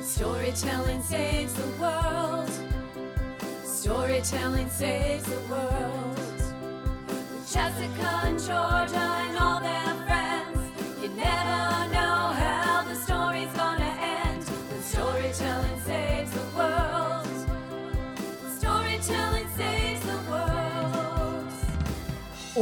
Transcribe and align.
Storytelling 0.00 1.02
saves 1.02 1.52
the 1.54 1.66
world. 1.80 2.50
Storytelling 3.64 4.70
saves 4.70 5.24
the 5.24 5.40
world. 5.50 6.16
With 7.08 7.52
Jessica 7.52 8.20
and 8.24 8.38
Georgia 8.38 9.17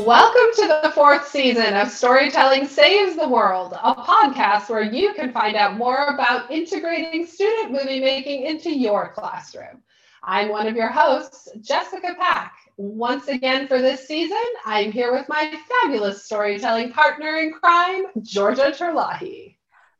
Welcome 0.06 0.54
to 0.62 0.80
the 0.84 0.92
fourth 0.92 1.26
season 1.26 1.74
of 1.74 1.90
Storytelling 1.90 2.68
Saves 2.68 3.16
the 3.16 3.28
World, 3.28 3.72
a 3.72 3.92
podcast 3.92 4.68
where 4.68 4.84
you 4.84 5.12
can 5.14 5.32
find 5.32 5.56
out 5.56 5.76
more 5.76 6.06
about 6.06 6.48
integrating 6.48 7.26
student 7.26 7.72
movie 7.72 7.98
making 7.98 8.44
into 8.44 8.70
your 8.70 9.12
classroom. 9.12 9.82
I'm 10.22 10.48
one 10.48 10.68
of 10.68 10.76
your 10.76 10.90
hosts, 10.90 11.48
Jessica 11.60 12.14
Pack. 12.16 12.54
Once 12.76 13.26
again 13.26 13.66
for 13.66 13.82
this 13.82 14.06
season, 14.06 14.44
I'm 14.64 14.92
here 14.92 15.12
with 15.12 15.28
my 15.28 15.52
fabulous 15.82 16.24
storytelling 16.24 16.92
partner 16.92 17.38
in 17.38 17.50
crime, 17.50 18.04
Georgia 18.22 18.70
Terlahi. 18.70 19.56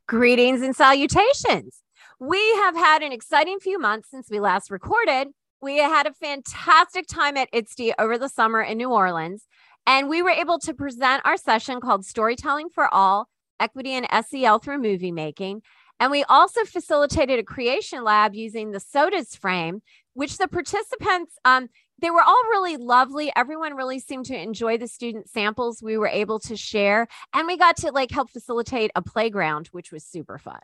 Greetings 0.07 0.61
and 0.61 0.73
salutations. 0.73 1.81
We 2.17 2.39
have 2.59 2.77
had 2.77 3.03
an 3.03 3.11
exciting 3.11 3.59
few 3.59 3.77
months 3.77 4.09
since 4.09 4.31
we 4.31 4.39
last 4.39 4.71
recorded. 4.71 5.27
We 5.59 5.79
had 5.79 6.07
a 6.07 6.13
fantastic 6.13 7.07
time 7.07 7.35
at 7.35 7.49
ISTE 7.51 7.93
over 7.99 8.17
the 8.17 8.29
summer 8.29 8.61
in 8.61 8.77
New 8.77 8.91
Orleans, 8.91 9.47
and 9.87 10.09
we 10.09 10.21
were 10.21 10.29
able 10.29 10.59
to 10.59 10.73
present 10.73 11.23
our 11.25 11.37
session 11.37 11.79
called 11.79 12.05
Storytelling 12.05 12.69
for 12.69 12.93
All 12.93 13.29
Equity 13.59 13.93
and 13.93 14.05
SEL 14.27 14.59
Through 14.59 14.79
Movie 14.79 15.13
Making. 15.13 15.61
And 15.99 16.11
we 16.11 16.23
also 16.25 16.65
facilitated 16.65 17.39
a 17.39 17.43
creation 17.43 18.03
lab 18.03 18.35
using 18.35 18.71
the 18.71 18.81
sodas 18.81 19.35
frame, 19.35 19.81
which 20.13 20.37
the 20.37 20.47
participants, 20.47 21.35
um, 21.45 21.69
they 21.99 22.11
were 22.11 22.21
all 22.21 22.43
really 22.49 22.77
lovely. 22.77 23.31
Everyone 23.35 23.75
really 23.75 23.99
seemed 23.99 24.25
to 24.25 24.39
enjoy 24.39 24.77
the 24.77 24.87
student 24.87 25.29
samples 25.29 25.81
we 25.81 25.97
were 25.97 26.07
able 26.07 26.37
to 26.41 26.55
share. 26.55 27.07
And 27.33 27.47
we 27.47 27.57
got 27.57 27.77
to 27.77 27.91
like 27.91 28.11
help 28.11 28.29
facilitate 28.29 28.91
a 28.93 29.01
playground, 29.01 29.69
which 29.71 29.91
was 29.91 30.03
super 30.03 30.37
fun. 30.37 30.59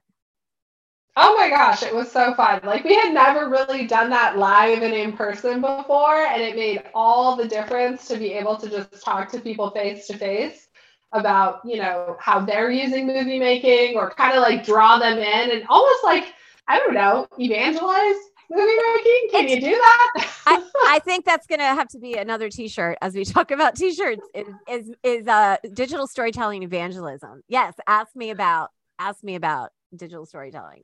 Oh 1.15 1.35
my 1.37 1.49
gosh, 1.49 1.83
it 1.83 1.93
was 1.93 2.11
so 2.11 2.33
fun. 2.33 2.59
Like 2.63 2.83
we 2.83 2.95
had 2.95 3.13
never 3.13 3.47
really 3.47 3.85
done 3.85 4.09
that 4.09 4.37
live 4.37 4.81
and 4.81 4.93
in 4.93 5.13
person 5.13 5.61
before, 5.61 6.25
and 6.25 6.41
it 6.41 6.55
made 6.55 6.83
all 6.95 7.35
the 7.35 7.47
difference 7.47 8.07
to 8.07 8.17
be 8.17 8.33
able 8.33 8.57
to 8.57 8.69
just 8.69 9.03
talk 9.03 9.31
to 9.31 9.39
people 9.39 9.69
face 9.69 10.07
to 10.07 10.17
face 10.17 10.69
about, 11.11 11.61
you 11.63 11.77
know, 11.77 12.17
how 12.19 12.39
they're 12.39 12.71
using 12.71 13.05
movie 13.05 13.37
making 13.37 13.95
or 13.95 14.09
kind 14.09 14.35
of 14.35 14.41
like 14.41 14.65
draw 14.65 14.97
them 14.97 15.19
in 15.19 15.51
and 15.51 15.63
almost 15.69 16.03
like, 16.03 16.33
I 16.67 16.79
don't 16.79 16.95
know, 16.95 17.27
evangelize 17.37 18.15
movie 18.49 18.73
making. 18.95 19.27
Can 19.31 19.47
you 19.47 19.61
do 19.61 19.71
that? 19.71 20.27
I, 20.47 20.63
I 20.87 20.99
think 20.99 21.25
that's 21.25 21.45
going 21.45 21.59
to 21.59 21.65
have 21.65 21.87
to 21.89 21.99
be 21.99 22.15
another 22.15 22.49
t-shirt 22.49 22.97
as 23.01 23.13
we 23.13 23.23
talk 23.23 23.51
about 23.51 23.75
t-shirts 23.75 24.27
is, 24.33 24.47
is, 24.67 24.91
is 25.03 25.27
uh, 25.27 25.57
digital 25.73 26.07
storytelling 26.07 26.63
evangelism. 26.63 27.43
Yes. 27.47 27.75
Ask 27.87 28.15
me 28.15 28.31
about, 28.31 28.71
ask 28.97 29.23
me 29.23 29.35
about 29.35 29.69
digital 29.95 30.25
storytelling. 30.25 30.83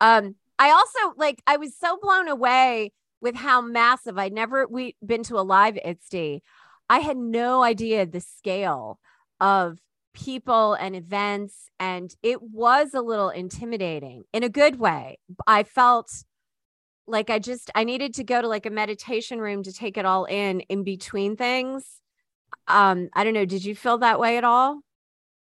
Um, 0.00 0.36
I 0.58 0.70
also 0.70 1.14
like, 1.16 1.42
I 1.46 1.56
was 1.56 1.76
so 1.76 1.98
blown 2.00 2.28
away 2.28 2.92
with 3.20 3.34
how 3.34 3.60
massive 3.60 4.18
I'd 4.18 4.32
never 4.32 4.66
we 4.66 4.96
been 5.04 5.22
to 5.24 5.38
a 5.38 5.42
live 5.42 5.78
ISTE. 5.84 6.42
I 6.88 6.98
had 6.98 7.16
no 7.16 7.62
idea 7.62 8.06
the 8.06 8.20
scale 8.20 8.98
of 9.40 9.78
people 10.12 10.74
and 10.74 10.96
events, 10.96 11.54
and 11.78 12.14
it 12.22 12.42
was 12.42 12.94
a 12.94 13.00
little 13.00 13.30
intimidating 13.30 14.24
in 14.32 14.42
a 14.42 14.48
good 14.48 14.78
way. 14.78 15.18
I 15.46 15.62
felt 15.62 16.10
like 17.06 17.30
I 17.30 17.38
just 17.38 17.70
I 17.74 17.84
needed 17.84 18.14
to 18.14 18.24
go 18.24 18.40
to 18.40 18.48
like 18.48 18.66
a 18.66 18.70
meditation 18.70 19.40
room 19.40 19.62
to 19.64 19.72
take 19.72 19.96
it 19.96 20.04
all 20.04 20.24
in 20.24 20.60
in 20.60 20.84
between 20.84 21.36
things. 21.36 21.84
Um, 22.68 23.08
I 23.14 23.24
don't 23.24 23.34
know. 23.34 23.44
Did 23.44 23.64
you 23.64 23.74
feel 23.74 23.98
that 23.98 24.20
way 24.20 24.36
at 24.36 24.44
all? 24.44 24.80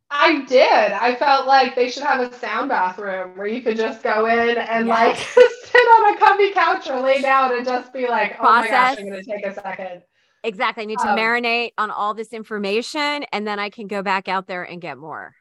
I 0.09 0.45
did. 0.45 0.91
I 0.93 1.15
felt 1.15 1.47
like 1.47 1.75
they 1.75 1.89
should 1.89 2.03
have 2.03 2.21
a 2.21 2.33
sound 2.39 2.69
bathroom 2.69 3.37
where 3.37 3.47
you 3.47 3.61
could 3.61 3.75
just 3.75 4.03
go 4.03 4.25
in 4.25 4.57
and 4.57 4.87
like 4.87 5.17
sit 5.65 5.75
on 5.75 6.15
a 6.15 6.17
comfy 6.19 6.51
couch 6.51 6.89
or 6.89 7.01
lay 7.01 7.21
down 7.21 7.55
and 7.55 7.65
just 7.65 7.91
be 7.91 8.07
like, 8.07 8.37
oh 8.39 8.43
my 8.43 8.67
gosh, 8.67 8.97
I'm 8.97 9.09
going 9.09 9.21
to 9.21 9.29
take 9.29 9.45
a 9.45 9.53
second. 9.53 10.03
Exactly. 10.43 10.83
I 10.83 10.85
need 10.85 10.99
to 10.99 11.09
Um, 11.09 11.17
marinate 11.17 11.71
on 11.77 11.91
all 11.91 12.13
this 12.13 12.31
information 12.31 13.25
and 13.33 13.45
then 13.45 13.59
I 13.59 13.69
can 13.69 13.87
go 13.87 14.01
back 14.01 14.29
out 14.29 14.47
there 14.47 14.63
and 14.63 14.81
get 14.81 14.97
more. 14.97 15.35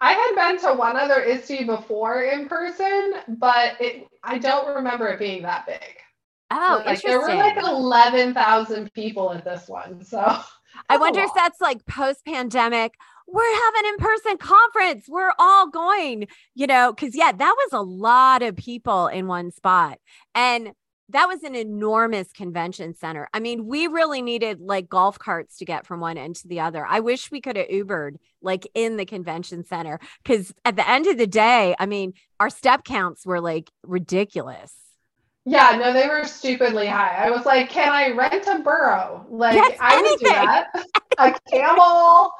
I 0.00 0.12
had 0.12 0.34
been 0.34 0.60
to 0.60 0.74
one 0.74 0.96
other 0.96 1.24
ISTE 1.24 1.66
before 1.66 2.22
in 2.22 2.48
person, 2.48 3.14
but 3.28 3.80
it 3.80 4.06
I 4.22 4.38
don't 4.38 4.76
remember 4.76 5.08
it 5.08 5.18
being 5.18 5.42
that 5.42 5.66
big. 5.66 5.80
Oh, 6.50 6.82
like 6.86 7.02
there 7.02 7.14
interesting. 7.20 7.38
were 7.38 7.42
like 7.42 7.56
11,000 7.56 8.92
people 8.92 9.32
at 9.32 9.44
this 9.44 9.68
one. 9.68 10.04
So 10.04 10.18
I 10.88 10.96
wonder 10.98 11.20
if 11.20 11.30
that's 11.34 11.60
like 11.60 11.84
post 11.86 12.24
pandemic. 12.24 12.94
We're 13.26 13.54
having 13.64 13.90
in 13.90 13.96
person 13.96 14.38
conference. 14.38 15.06
We're 15.08 15.32
all 15.38 15.68
going, 15.68 16.28
you 16.54 16.66
know, 16.66 16.92
because 16.92 17.14
yeah, 17.14 17.32
that 17.32 17.54
was 17.56 17.72
a 17.72 17.82
lot 17.82 18.42
of 18.42 18.56
people 18.56 19.08
in 19.08 19.26
one 19.26 19.50
spot. 19.50 19.98
And 20.34 20.72
that 21.10 21.28
was 21.28 21.42
an 21.44 21.54
enormous 21.54 22.32
convention 22.32 22.94
center. 22.94 23.28
I 23.32 23.40
mean, 23.40 23.66
we 23.66 23.86
really 23.86 24.22
needed 24.22 24.60
like 24.60 24.88
golf 24.88 25.18
carts 25.18 25.58
to 25.58 25.64
get 25.64 25.86
from 25.86 26.00
one 26.00 26.18
end 26.18 26.36
to 26.36 26.48
the 26.48 26.60
other. 26.60 26.84
I 26.84 27.00
wish 27.00 27.30
we 27.30 27.40
could 27.40 27.56
have 27.56 27.68
Ubered 27.68 28.16
like 28.42 28.66
in 28.74 28.96
the 28.96 29.04
convention 29.04 29.64
center 29.64 30.00
because 30.22 30.52
at 30.64 30.76
the 30.76 30.88
end 30.88 31.06
of 31.06 31.16
the 31.16 31.26
day, 31.26 31.74
I 31.78 31.86
mean, 31.86 32.14
our 32.40 32.50
step 32.50 32.84
counts 32.84 33.24
were 33.24 33.40
like 33.40 33.70
ridiculous. 33.84 34.74
Yeah, 35.48 35.78
no, 35.80 35.92
they 35.92 36.08
were 36.08 36.24
stupidly 36.24 36.88
high. 36.88 37.24
I 37.24 37.30
was 37.30 37.46
like, 37.46 37.70
can 37.70 37.92
I 37.92 38.10
rent 38.10 38.48
a 38.48 38.58
burro? 38.58 39.24
Like 39.30 39.54
Yes, 39.54 39.78
I 39.80 40.02
would 40.02 40.18
do 40.18 40.24
that. 40.24 40.66
a 41.18 41.38
camel. 41.48 42.32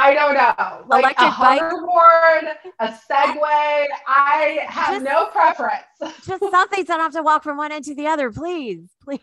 I 0.00 0.14
don't 0.14 0.34
know. 0.34 0.84
Like 0.88 1.02
Electric 1.04 1.28
a 1.28 1.40
bike. 1.40 1.60
hoverboard, 1.60 2.54
a 2.78 2.86
Segway. 2.88 3.86
I 4.06 4.60
have 4.68 4.94
Just- 4.94 5.04
no 5.04 5.26
preference. 5.26 5.82
Just 6.24 6.40
something 6.50 6.86
so 6.86 6.94
I 6.94 6.96
don't 6.96 7.00
have 7.00 7.12
to 7.14 7.22
walk 7.22 7.42
from 7.42 7.56
one 7.56 7.72
end 7.72 7.84
to 7.86 7.94
the 7.96 8.06
other, 8.06 8.30
please. 8.30 8.88
Please. 9.04 9.20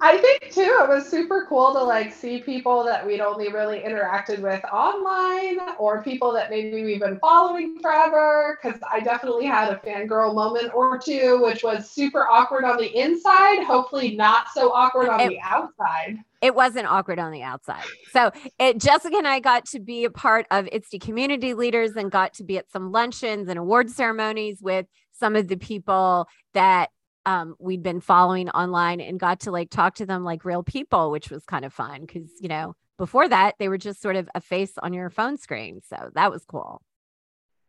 I 0.00 0.18
think 0.18 0.52
too, 0.52 0.60
it 0.82 0.88
was 0.88 1.08
super 1.08 1.46
cool 1.48 1.72
to 1.72 1.82
like 1.82 2.12
see 2.12 2.40
people 2.40 2.84
that 2.84 3.06
we'd 3.06 3.20
only 3.20 3.50
really 3.50 3.78
interacted 3.80 4.40
with 4.40 4.62
online 4.66 5.58
or 5.78 6.02
people 6.02 6.32
that 6.32 6.50
maybe 6.50 6.84
we've 6.84 7.00
been 7.00 7.18
following 7.18 7.78
forever. 7.80 8.58
Cause 8.60 8.74
I 8.90 9.00
definitely 9.00 9.46
had 9.46 9.72
a 9.72 9.76
fangirl 9.76 10.34
moment 10.34 10.74
or 10.74 10.98
two, 10.98 11.40
which 11.42 11.62
was 11.62 11.88
super 11.88 12.26
awkward 12.28 12.64
on 12.64 12.76
the 12.76 12.94
inside, 12.98 13.62
hopefully 13.64 14.14
not 14.16 14.48
so 14.52 14.72
awkward 14.72 15.08
on 15.08 15.20
It- 15.20 15.28
the 15.30 15.40
outside. 15.42 16.18
it 16.42 16.54
wasn't 16.54 16.86
awkward 16.86 17.18
on 17.18 17.32
the 17.32 17.42
outside. 17.42 17.84
So 18.12 18.30
it, 18.58 18.78
Jessica 18.78 19.16
and 19.16 19.26
I 19.28 19.40
got 19.40 19.64
to 19.66 19.80
be 19.80 20.04
a 20.04 20.10
part 20.10 20.46
of 20.50 20.68
ISTE 20.72 21.00
community 21.00 21.54
leaders 21.54 21.92
and 21.92 22.10
got 22.10 22.34
to 22.34 22.44
be 22.44 22.58
at 22.58 22.70
some 22.70 22.92
luncheons 22.92 23.48
and 23.48 23.58
award 23.58 23.88
ceremonies 23.88 24.58
with 24.60 24.86
some 25.12 25.36
of 25.36 25.48
the 25.48 25.56
people 25.56 26.28
that 26.52 26.90
um, 27.26 27.56
we'd 27.58 27.82
been 27.82 28.00
following 28.00 28.50
online 28.50 29.00
and 29.00 29.18
got 29.18 29.40
to 29.40 29.50
like 29.50 29.70
talk 29.70 29.96
to 29.96 30.06
them 30.06 30.24
like 30.24 30.44
real 30.44 30.62
people, 30.62 31.10
which 31.10 31.30
was 31.30 31.44
kind 31.44 31.64
of 31.64 31.72
fun 31.72 32.02
because, 32.02 32.30
you 32.40 32.48
know, 32.48 32.74
before 32.98 33.28
that, 33.28 33.54
they 33.58 33.68
were 33.68 33.78
just 33.78 34.00
sort 34.00 34.16
of 34.16 34.28
a 34.34 34.40
face 34.40 34.72
on 34.82 34.92
your 34.92 35.10
phone 35.10 35.36
screen. 35.36 35.80
So 35.88 36.10
that 36.14 36.30
was 36.30 36.44
cool. 36.44 36.82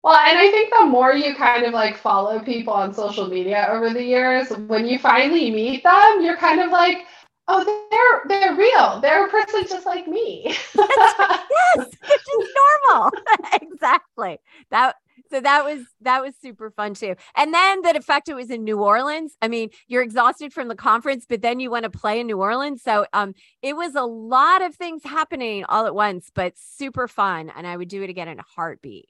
Well, 0.03 0.15
and 0.15 0.37
I 0.37 0.51
think 0.51 0.71
the 0.71 0.85
more 0.85 1.13
you 1.13 1.33
kind 1.33 1.65
of 1.65 1.73
like 1.73 1.97
follow 1.97 2.39
people 2.39 2.73
on 2.73 2.93
social 2.93 3.27
media 3.27 3.67
over 3.71 3.89
the 3.89 4.03
years, 4.03 4.49
when 4.67 4.85
you 4.85 4.99
finally 4.99 5.49
meet 5.49 5.83
them, 5.83 6.21
you're 6.21 6.37
kind 6.37 6.61
of 6.61 6.69
like, 6.69 6.99
oh, 7.47 7.63
they're 7.63 8.39
they're 8.39 8.55
real. 8.55 8.99
They're 8.99 9.25
a 9.25 9.29
person 9.29 9.63
just 9.67 9.87
like 9.87 10.07
me. 10.07 10.43
yes, 10.45 10.75
it's 10.75 11.97
just 12.01 12.51
normal. 12.87 13.11
exactly. 13.61 14.37
That 14.69 14.95
so 15.29 15.41
that 15.41 15.63
was 15.65 15.81
that 16.01 16.21
was 16.21 16.35
super 16.41 16.69
fun 16.71 16.93
too. 16.93 17.15
And 17.35 17.53
then 17.53 17.81
the 17.81 18.01
fact 18.01 18.29
it 18.29 18.33
was 18.35 18.49
in 18.49 18.63
New 18.63 18.79
Orleans. 18.79 19.35
I 19.41 19.47
mean, 19.47 19.69
you're 19.87 20.03
exhausted 20.03 20.53
from 20.53 20.67
the 20.67 20.75
conference, 20.75 21.25
but 21.27 21.41
then 21.41 21.59
you 21.59 21.69
want 21.71 21.83
to 21.83 21.89
play 21.89 22.19
in 22.19 22.27
New 22.27 22.39
Orleans. 22.41 22.81
So 22.83 23.05
um 23.13 23.33
it 23.61 23.75
was 23.75 23.95
a 23.95 24.03
lot 24.03 24.61
of 24.61 24.75
things 24.75 25.03
happening 25.03 25.65
all 25.65 25.85
at 25.85 25.95
once, 25.95 26.29
but 26.33 26.53
super 26.57 27.07
fun. 27.07 27.51
And 27.55 27.65
I 27.67 27.75
would 27.77 27.87
do 27.89 28.03
it 28.03 28.09
again 28.09 28.27
in 28.27 28.39
a 28.39 28.45
heartbeat. 28.55 29.07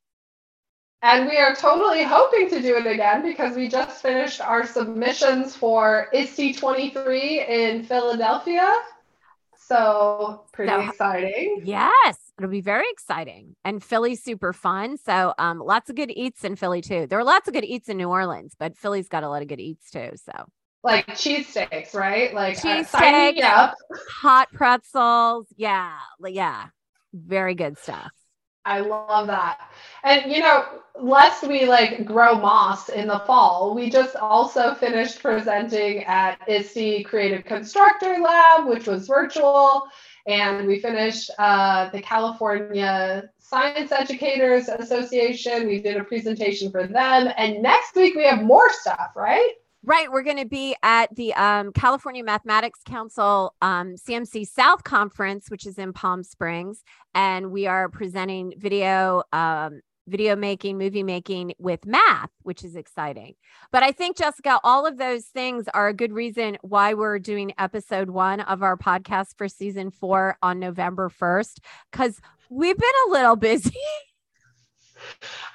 And 1.02 1.28
we 1.30 1.38
are 1.38 1.54
totally 1.54 2.04
hoping 2.04 2.50
to 2.50 2.62
do 2.62 2.78
it 2.78 2.88
again 2.88 3.22
because 3.22 3.56
we 3.56 3.68
just 3.68 4.02
finished 4.02 4.42
our 4.42 4.66
submissions 4.66 5.56
for 5.56 6.08
ISTE 6.14 6.58
23 6.58 7.46
in 7.48 7.84
Philadelphia. 7.84 8.74
So 9.58 10.46
pretty 10.52 10.72
So- 10.72 10.82
exciting. 10.90 11.62
Yes, 11.64 12.25
it'll 12.38 12.50
be 12.52 12.62
very 12.62 12.86
exciting. 12.92 13.56
And 13.64 13.84
Philly's 13.84 14.24
super 14.24 14.54
fun. 14.54 14.98
So 14.98 15.34
um 15.38 15.60
lots 15.60 15.90
of 15.90 15.96
good 15.96 16.12
eats 16.12 16.44
in 16.44 16.56
Philly 16.56 16.82
too. 16.82 17.08
There 17.08 17.20
are 17.20 17.24
lots 17.24 17.48
of 17.48 17.54
good 17.54 17.66
eats 17.66 17.90
in 17.90 17.98
New 17.98 18.10
Orleans, 18.10 18.54
but 18.58 18.78
Philly's 18.78 19.08
got 19.08 19.24
a 19.24 19.30
lot 19.30 19.42
of 19.42 19.48
good 19.48 19.60
eats 19.60 19.90
too. 19.92 20.12
So 20.16 20.32
Like 20.84 21.08
cheesesteaks, 21.08 21.94
right? 21.96 22.34
Like 22.34 22.58
uh, 22.64 22.84
Cheesesteaks. 22.84 23.42
up. 23.44 23.76
hot 24.22 24.50
pretzels. 24.54 25.48
Yeah. 25.56 25.98
Yeah. 26.26 26.66
Very 27.14 27.56
good 27.56 27.78
stuff. 27.78 28.12
I 28.68 28.80
love 28.80 29.28
that. 29.28 29.70
And 30.04 30.32
you 30.32 30.40
know, 30.42 30.66
lest 31.00 31.48
we 31.48 31.66
like 31.66 32.04
grow 32.06 32.36
moss 32.36 32.90
in 32.90 33.08
the 33.08 33.20
fall, 33.20 33.76
we 33.76 33.90
just 33.92 34.16
also 34.16 34.74
finished 34.74 35.22
presenting 35.22 36.04
at 36.06 36.40
ISTE 36.48 37.04
Creative 37.06 37.46
Constructor 37.46 38.18
Lab, 38.20 38.66
which 38.68 38.88
was 38.88 39.08
virtual, 39.08 39.88
and 40.25 40.68
we 40.68 40.80
finished 40.80 41.30
uh, 41.38 41.89
the 41.89 42.01
California 42.01 43.30
Science 43.39 43.92
Educators 43.92 44.68
Association. 44.69 45.68
We 45.68 45.81
did 45.81 45.98
a 45.98 46.04
presentation 46.04 46.72
for 46.72 46.88
them, 46.88 47.31
and 47.38 47.62
next 47.62 47.95
week 47.95 48.16
we 48.16 48.25
have 48.25 48.44
more 48.44 48.72
stuff, 48.72 49.12
right? 49.16 49.51
Right. 49.88 50.12
We're 50.12 50.24
going 50.24 50.38
to 50.38 50.48
be 50.48 50.75
at 50.81 51.16
the 51.16 51.31
um, 51.36 51.72
California 51.72 52.24
Mathematics 52.24 52.80
Council 52.88 53.54
um, 53.62 53.94
CMC 53.95 54.48
South 54.48 54.83
Conference, 54.83 55.51
which 55.51 55.68
is 55.68 55.77
in 55.77 55.94
Palm 55.94 56.24
Springs. 56.24 56.83
And 57.13 57.51
we 57.51 57.68
are 57.68 57.88
presenting 57.88 58.54
video, 58.57 59.22
um, 59.31 59.81
video 60.07 60.36
making, 60.36 60.78
movie 60.78 61.04
making 61.04 61.54
with 61.57 61.86
math, 61.86 62.30
which 62.44 62.63
is 62.63 62.75
exciting. 62.75 63.36
But 63.72 63.84
I 63.84 63.92
think, 63.92 64.18
Jessica, 64.18 64.60
all 64.63 64.86
of 64.86 64.98
those 64.98 65.25
things 65.25 65.68
are 65.74 65.88
a 65.88 65.94
good 65.94 66.13
reason 66.13 66.57
why 66.62 66.94
we're 66.94 67.19
doing 67.19 67.54
episode 67.57 68.10
one 68.10 68.42
of 68.42 68.63
our 68.63 68.78
podcast 68.78 69.38
for 69.38 69.48
season 69.48 69.92
four 69.92 70.38
on 70.42 70.60
November 70.60 71.10
1st, 71.10 71.60
because 71.92 72.19
we've 72.50 72.78
been 72.78 72.90
a 73.07 73.12
little 73.12 73.36
busy. 73.36 73.72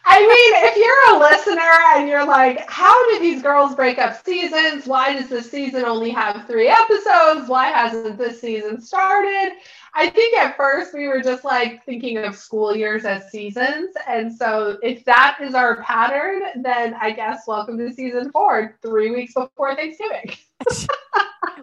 I 0.05 0.21
mean, 0.21 0.71
if 0.71 0.77
you're 0.77 1.17
a 1.17 1.21
listener 1.21 1.71
and 1.97 2.09
you're 2.09 2.27
like, 2.27 2.69
how 2.69 3.11
did 3.11 3.23
these 3.23 3.43
girls 3.43 3.75
break 3.75 3.99
up 3.99 4.25
seasons? 4.25 4.87
Why 4.87 5.13
does 5.13 5.29
this 5.29 5.51
season 5.51 5.85
only 5.85 6.11
have 6.11 6.47
three 6.47 6.69
episodes? 6.69 7.49
Why 7.49 7.67
hasn't 7.69 8.19
this 8.19 8.41
season 8.41 8.81
started? 8.81 9.53
I 9.95 10.09
think 10.09 10.37
at 10.37 10.57
first 10.57 10.95
we 10.95 11.09
were 11.09 11.21
just 11.21 11.45
like 11.45 11.85
thinking 11.85 12.19
of 12.19 12.37
school 12.37 12.75
years 12.75 13.05
as 13.05 13.31
seasons. 13.31 13.95
And 14.09 14.33
so 14.35 14.79
if 14.83 15.05
that 15.05 15.39
is 15.41 15.55
our 15.55 15.83
pattern, 15.83 16.43
then 16.63 16.95
I 17.01 17.11
guess 17.11 17.45
welcome 17.47 17.79
to 17.79 17.93
season 17.93 18.31
four, 18.31 18.79
three 18.83 19.11
weeks 19.11 19.35
before 19.35 19.75
Thanksgiving. 19.75 20.33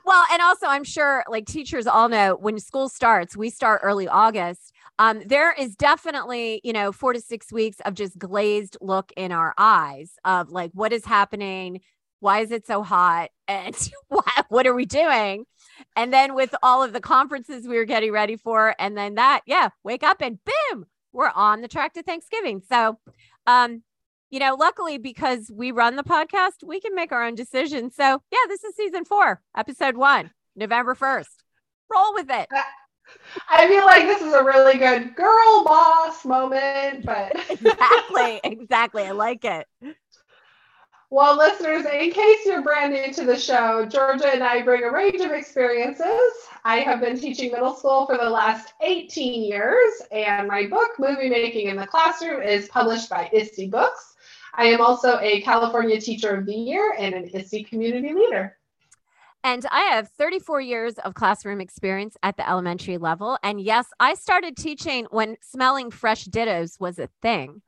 well, 0.06 0.26
and 0.32 0.42
also 0.42 0.68
I'm 0.68 0.84
sure 0.84 1.24
like 1.30 1.46
teachers 1.46 1.88
all 1.88 2.10
know 2.10 2.36
when 2.36 2.60
school 2.60 2.90
starts, 2.90 3.38
we 3.38 3.50
start 3.50 3.82
early 3.84 4.08
August 4.08 4.74
um, 5.00 5.22
there 5.26 5.54
is 5.54 5.76
definitely, 5.76 6.62
you 6.64 6.74
know, 6.74 6.92
four 6.92 7.14
to 7.14 7.22
six 7.22 7.52
weeks 7.52 7.78
of 7.86 7.94
just 7.94 8.18
glazed 8.18 8.78
look 8.82 9.12
in 9.16 9.32
our 9.32 9.54
eyes 9.58 10.14
of 10.26 10.50
like, 10.50 10.72
what 10.74 10.92
is 10.92 11.06
happening? 11.06 11.82
Why 12.20 12.40
is 12.40 12.52
it 12.52 12.66
so 12.66 12.84
hot? 12.84 13.30
And 13.50 13.78
what, 14.10 14.46
what 14.50 14.68
are 14.68 14.74
we 14.74 14.86
doing? 14.86 15.46
And 15.96 16.12
then 16.12 16.36
with 16.36 16.54
all 16.62 16.84
of 16.84 16.92
the 16.92 17.00
conferences 17.00 17.66
we 17.66 17.78
were 17.78 17.86
getting 17.86 18.12
ready 18.12 18.36
for, 18.36 18.76
and 18.78 18.98
then 18.98 19.16
that, 19.16 19.40
yeah, 19.46 19.70
wake 19.86 20.04
up 20.04 20.22
and 20.22 20.38
boom, 20.44 20.86
we're 21.14 21.32
on 21.34 21.62
the 21.62 21.70
track 21.70 21.94
to 21.94 22.04
Thanksgiving. 22.04 22.62
So, 22.68 23.00
um, 23.46 23.84
you 24.30 24.42
know, 24.42 24.56
luckily 24.60 24.98
because 24.98 25.50
we 25.50 25.72
run 25.72 25.96
the 25.96 26.04
podcast, 26.04 26.62
we 26.66 26.82
can 26.82 26.94
make 26.94 27.14
our 27.14 27.24
own 27.24 27.36
decisions. 27.36 27.96
So, 27.96 28.04
yeah, 28.04 28.46
this 28.50 28.66
is 28.66 28.76
season 28.76 29.06
four, 29.06 29.42
episode 29.56 29.96
one, 29.96 30.32
November 30.58 30.94
1st. 30.94 31.28
Roll 31.90 32.14
with 32.16 32.30
it. 32.30 32.50
I 33.50 33.68
feel 33.68 33.86
like 33.86 34.04
this 34.04 34.22
is 34.22 34.34
a 34.34 34.44
really 34.44 34.78
good 34.78 35.16
girl 35.16 35.64
boss 35.64 36.26
moment, 36.26 37.06
but 37.06 37.36
exactly, 37.50 38.40
exactly. 38.44 39.04
I 39.04 39.12
like 39.12 39.46
it. 39.46 39.68
Well, 41.10 41.38
listeners, 41.38 41.86
in 41.86 42.12
case 42.12 42.46
you're 42.46 42.62
brand 42.62 42.92
new 42.94 43.14
to 43.14 43.24
the 43.24 43.38
show, 43.38 43.86
Georgia 43.86 44.34
and 44.34 44.44
I 44.44 44.62
bring 44.62 44.84
a 44.84 44.92
range 44.92 45.22
of 45.22 45.32
experiences. 45.32 46.32
I 46.66 46.80
have 46.80 47.00
been 47.00 47.18
teaching 47.18 47.52
middle 47.52 47.74
school 47.74 48.06
for 48.06 48.18
the 48.18 48.30
last 48.30 48.74
18 48.82 49.46
years, 49.46 50.02
and 50.12 50.50
my 50.50 50.68
book, 50.68 50.90
Movie 51.00 51.30
Making 51.30 51.70
in 51.70 51.78
the 51.78 51.88
Classroom, 51.88 52.42
is 52.42 52.68
published 52.68 53.10
by 53.10 53.30
ISTE 53.32 53.72
Books. 53.72 54.16
I 54.54 54.66
am 54.66 54.82
also 54.82 55.18
a 55.20 55.40
California 55.42 56.02
Teacher 56.02 56.36
of 56.36 56.46
the 56.46 56.54
Year 56.54 56.94
and 57.00 57.16
an 57.16 57.30
ISTE 57.34 57.70
Community 57.70 58.14
Leader. 58.14 58.58
And 59.48 59.66
I 59.72 59.84
have 59.84 60.10
34 60.10 60.60
years 60.60 60.96
of 60.96 61.14
classroom 61.14 61.62
experience 61.62 62.18
at 62.22 62.36
the 62.36 62.48
elementary 62.50 62.98
level. 62.98 63.38
And 63.42 63.62
yes, 63.62 63.86
I 63.98 64.16
started 64.16 64.58
teaching 64.58 65.08
when 65.10 65.38
smelling 65.42 65.90
fresh 65.90 66.26
dittos 66.26 66.82
was 66.82 67.00
a 67.00 67.08
thing. 67.22 67.62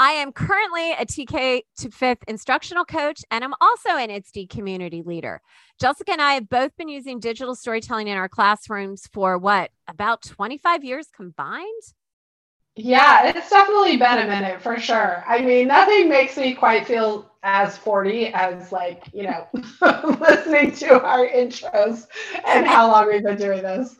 I 0.00 0.10
am 0.10 0.32
currently 0.32 0.90
a 0.90 1.06
TK 1.06 1.62
to 1.78 1.90
fifth 1.92 2.24
instructional 2.26 2.84
coach, 2.84 3.20
and 3.30 3.44
I'm 3.44 3.54
also 3.60 3.90
an 3.90 4.10
ISTE 4.10 4.50
community 4.50 5.02
leader. 5.06 5.40
Jessica 5.80 6.10
and 6.10 6.20
I 6.20 6.34
have 6.34 6.48
both 6.48 6.76
been 6.76 6.88
using 6.88 7.20
digital 7.20 7.54
storytelling 7.54 8.08
in 8.08 8.16
our 8.16 8.28
classrooms 8.28 9.08
for 9.12 9.38
what, 9.38 9.70
about 9.86 10.22
25 10.22 10.82
years 10.82 11.06
combined? 11.14 11.94
Yeah, 12.80 13.26
it's 13.26 13.50
definitely 13.50 13.96
been 13.96 14.18
a 14.18 14.26
minute 14.26 14.62
for 14.62 14.78
sure. 14.78 15.24
I 15.26 15.40
mean, 15.40 15.66
nothing 15.66 16.08
makes 16.08 16.36
me 16.36 16.54
quite 16.54 16.86
feel 16.86 17.28
as 17.42 17.76
40 17.76 18.28
as 18.28 18.70
like, 18.70 19.02
you 19.12 19.24
know, 19.24 19.48
listening 20.20 20.70
to 20.76 21.02
our 21.02 21.26
intros 21.26 22.06
and 22.46 22.68
how 22.68 22.86
long 22.86 23.08
we've 23.08 23.24
been 23.24 23.36
doing 23.36 23.64
this. 23.64 23.96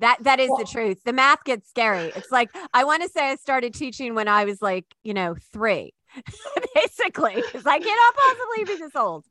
That 0.00 0.18
that 0.22 0.40
is 0.40 0.50
the 0.58 0.66
truth. 0.68 1.04
The 1.04 1.12
math 1.12 1.44
gets 1.44 1.68
scary. 1.68 2.12
It's 2.16 2.32
like 2.32 2.50
I 2.74 2.82
want 2.82 3.04
to 3.04 3.08
say 3.08 3.30
I 3.30 3.36
started 3.36 3.72
teaching 3.72 4.16
when 4.16 4.26
I 4.26 4.44
was 4.44 4.60
like, 4.60 4.86
you 5.04 5.14
know, 5.14 5.36
3. 5.52 5.94
Basically, 6.74 7.40
cuz 7.52 7.64
I 7.66 7.78
cannot 7.78 8.14
possibly 8.16 8.64
be 8.64 8.80
this 8.80 8.96
old. 8.96 9.24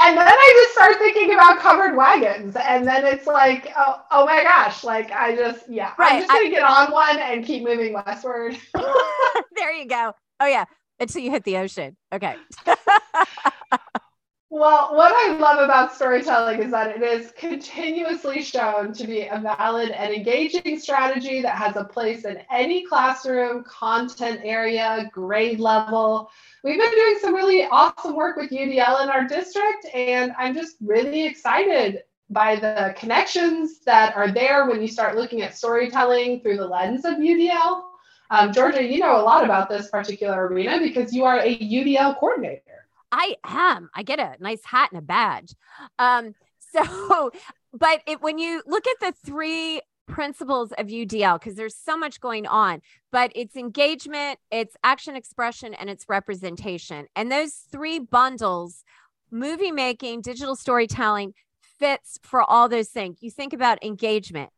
And 0.00 0.16
then 0.16 0.28
I 0.28 0.62
just 0.64 0.74
start 0.74 0.96
thinking 0.98 1.34
about 1.34 1.58
covered 1.58 1.96
wagons. 1.96 2.56
And 2.56 2.86
then 2.86 3.04
it's 3.04 3.26
like, 3.26 3.72
oh, 3.76 4.02
oh 4.10 4.26
my 4.26 4.42
gosh, 4.42 4.84
like 4.84 5.10
I 5.10 5.34
just, 5.34 5.68
yeah, 5.68 5.92
right. 5.98 6.12
I'm 6.12 6.20
just 6.20 6.30
going 6.30 6.44
to 6.44 6.50
get 6.50 6.62
on 6.62 6.92
one 6.92 7.18
and 7.18 7.44
keep 7.44 7.64
moving 7.64 7.94
westward. 7.94 8.56
there 9.56 9.74
you 9.74 9.86
go. 9.86 10.12
Oh, 10.40 10.46
yeah. 10.46 10.66
Until 11.00 11.22
you 11.22 11.30
hit 11.30 11.44
the 11.44 11.56
ocean. 11.56 11.96
Okay. 12.12 12.36
well, 14.50 14.94
what 14.94 15.12
I 15.12 15.36
love 15.36 15.62
about 15.62 15.94
storytelling 15.94 16.62
is 16.62 16.70
that 16.70 16.96
it 16.96 17.02
is 17.02 17.32
continuously 17.32 18.42
shown 18.42 18.92
to 18.94 19.06
be 19.06 19.26
a 19.26 19.38
valid 19.38 19.90
and 19.90 20.12
engaging 20.12 20.78
strategy 20.78 21.42
that 21.42 21.56
has 21.56 21.76
a 21.76 21.84
place 21.84 22.24
in 22.24 22.38
any 22.50 22.86
classroom, 22.86 23.64
content 23.64 24.40
area, 24.44 25.10
grade 25.12 25.60
level 25.60 26.30
we've 26.64 26.78
been 26.78 26.90
doing 26.90 27.18
some 27.20 27.34
really 27.34 27.64
awesome 27.64 28.16
work 28.16 28.36
with 28.36 28.50
UDL 28.50 29.02
in 29.02 29.08
our 29.08 29.26
district, 29.26 29.86
and 29.94 30.32
I'm 30.38 30.54
just 30.54 30.76
really 30.80 31.24
excited 31.24 32.02
by 32.30 32.56
the 32.56 32.94
connections 32.96 33.80
that 33.86 34.14
are 34.16 34.30
there 34.30 34.66
when 34.66 34.82
you 34.82 34.88
start 34.88 35.16
looking 35.16 35.42
at 35.42 35.56
storytelling 35.56 36.40
through 36.40 36.58
the 36.58 36.66
lens 36.66 37.04
of 37.04 37.14
UDL. 37.14 37.82
Um, 38.30 38.52
Georgia, 38.52 38.84
you 38.84 38.98
know 38.98 39.18
a 39.18 39.22
lot 39.22 39.44
about 39.44 39.70
this 39.70 39.88
particular 39.88 40.48
arena 40.48 40.78
because 40.78 41.14
you 41.14 41.24
are 41.24 41.38
a 41.38 41.58
UDL 41.58 42.18
coordinator. 42.18 42.77
I 43.10 43.36
am. 43.44 43.90
I 43.94 44.02
get 44.02 44.18
a 44.18 44.36
nice 44.40 44.64
hat 44.64 44.90
and 44.92 44.98
a 44.98 45.02
badge. 45.02 45.54
Um, 45.98 46.34
so, 46.72 47.30
but 47.72 48.02
it, 48.06 48.20
when 48.20 48.38
you 48.38 48.62
look 48.66 48.84
at 48.86 49.00
the 49.00 49.12
three 49.26 49.80
principles 50.06 50.72
of 50.72 50.86
UDL 50.86 51.38
because 51.38 51.54
there's 51.54 51.76
so 51.76 51.96
much 51.96 52.20
going 52.20 52.46
on, 52.46 52.80
but 53.12 53.30
it's 53.34 53.56
engagement, 53.56 54.38
it's 54.50 54.76
action 54.82 55.14
expression, 55.14 55.74
and 55.74 55.88
it's 55.88 56.08
representation. 56.08 57.06
And 57.14 57.30
those 57.30 57.52
three 57.70 57.98
bundles, 57.98 58.84
movie 59.30 59.70
making, 59.70 60.22
digital 60.22 60.56
storytelling, 60.56 61.34
fits 61.78 62.18
for 62.22 62.42
all 62.42 62.68
those 62.68 62.88
things. 62.88 63.18
You 63.20 63.30
think 63.30 63.52
about 63.52 63.82
engagement. 63.84 64.50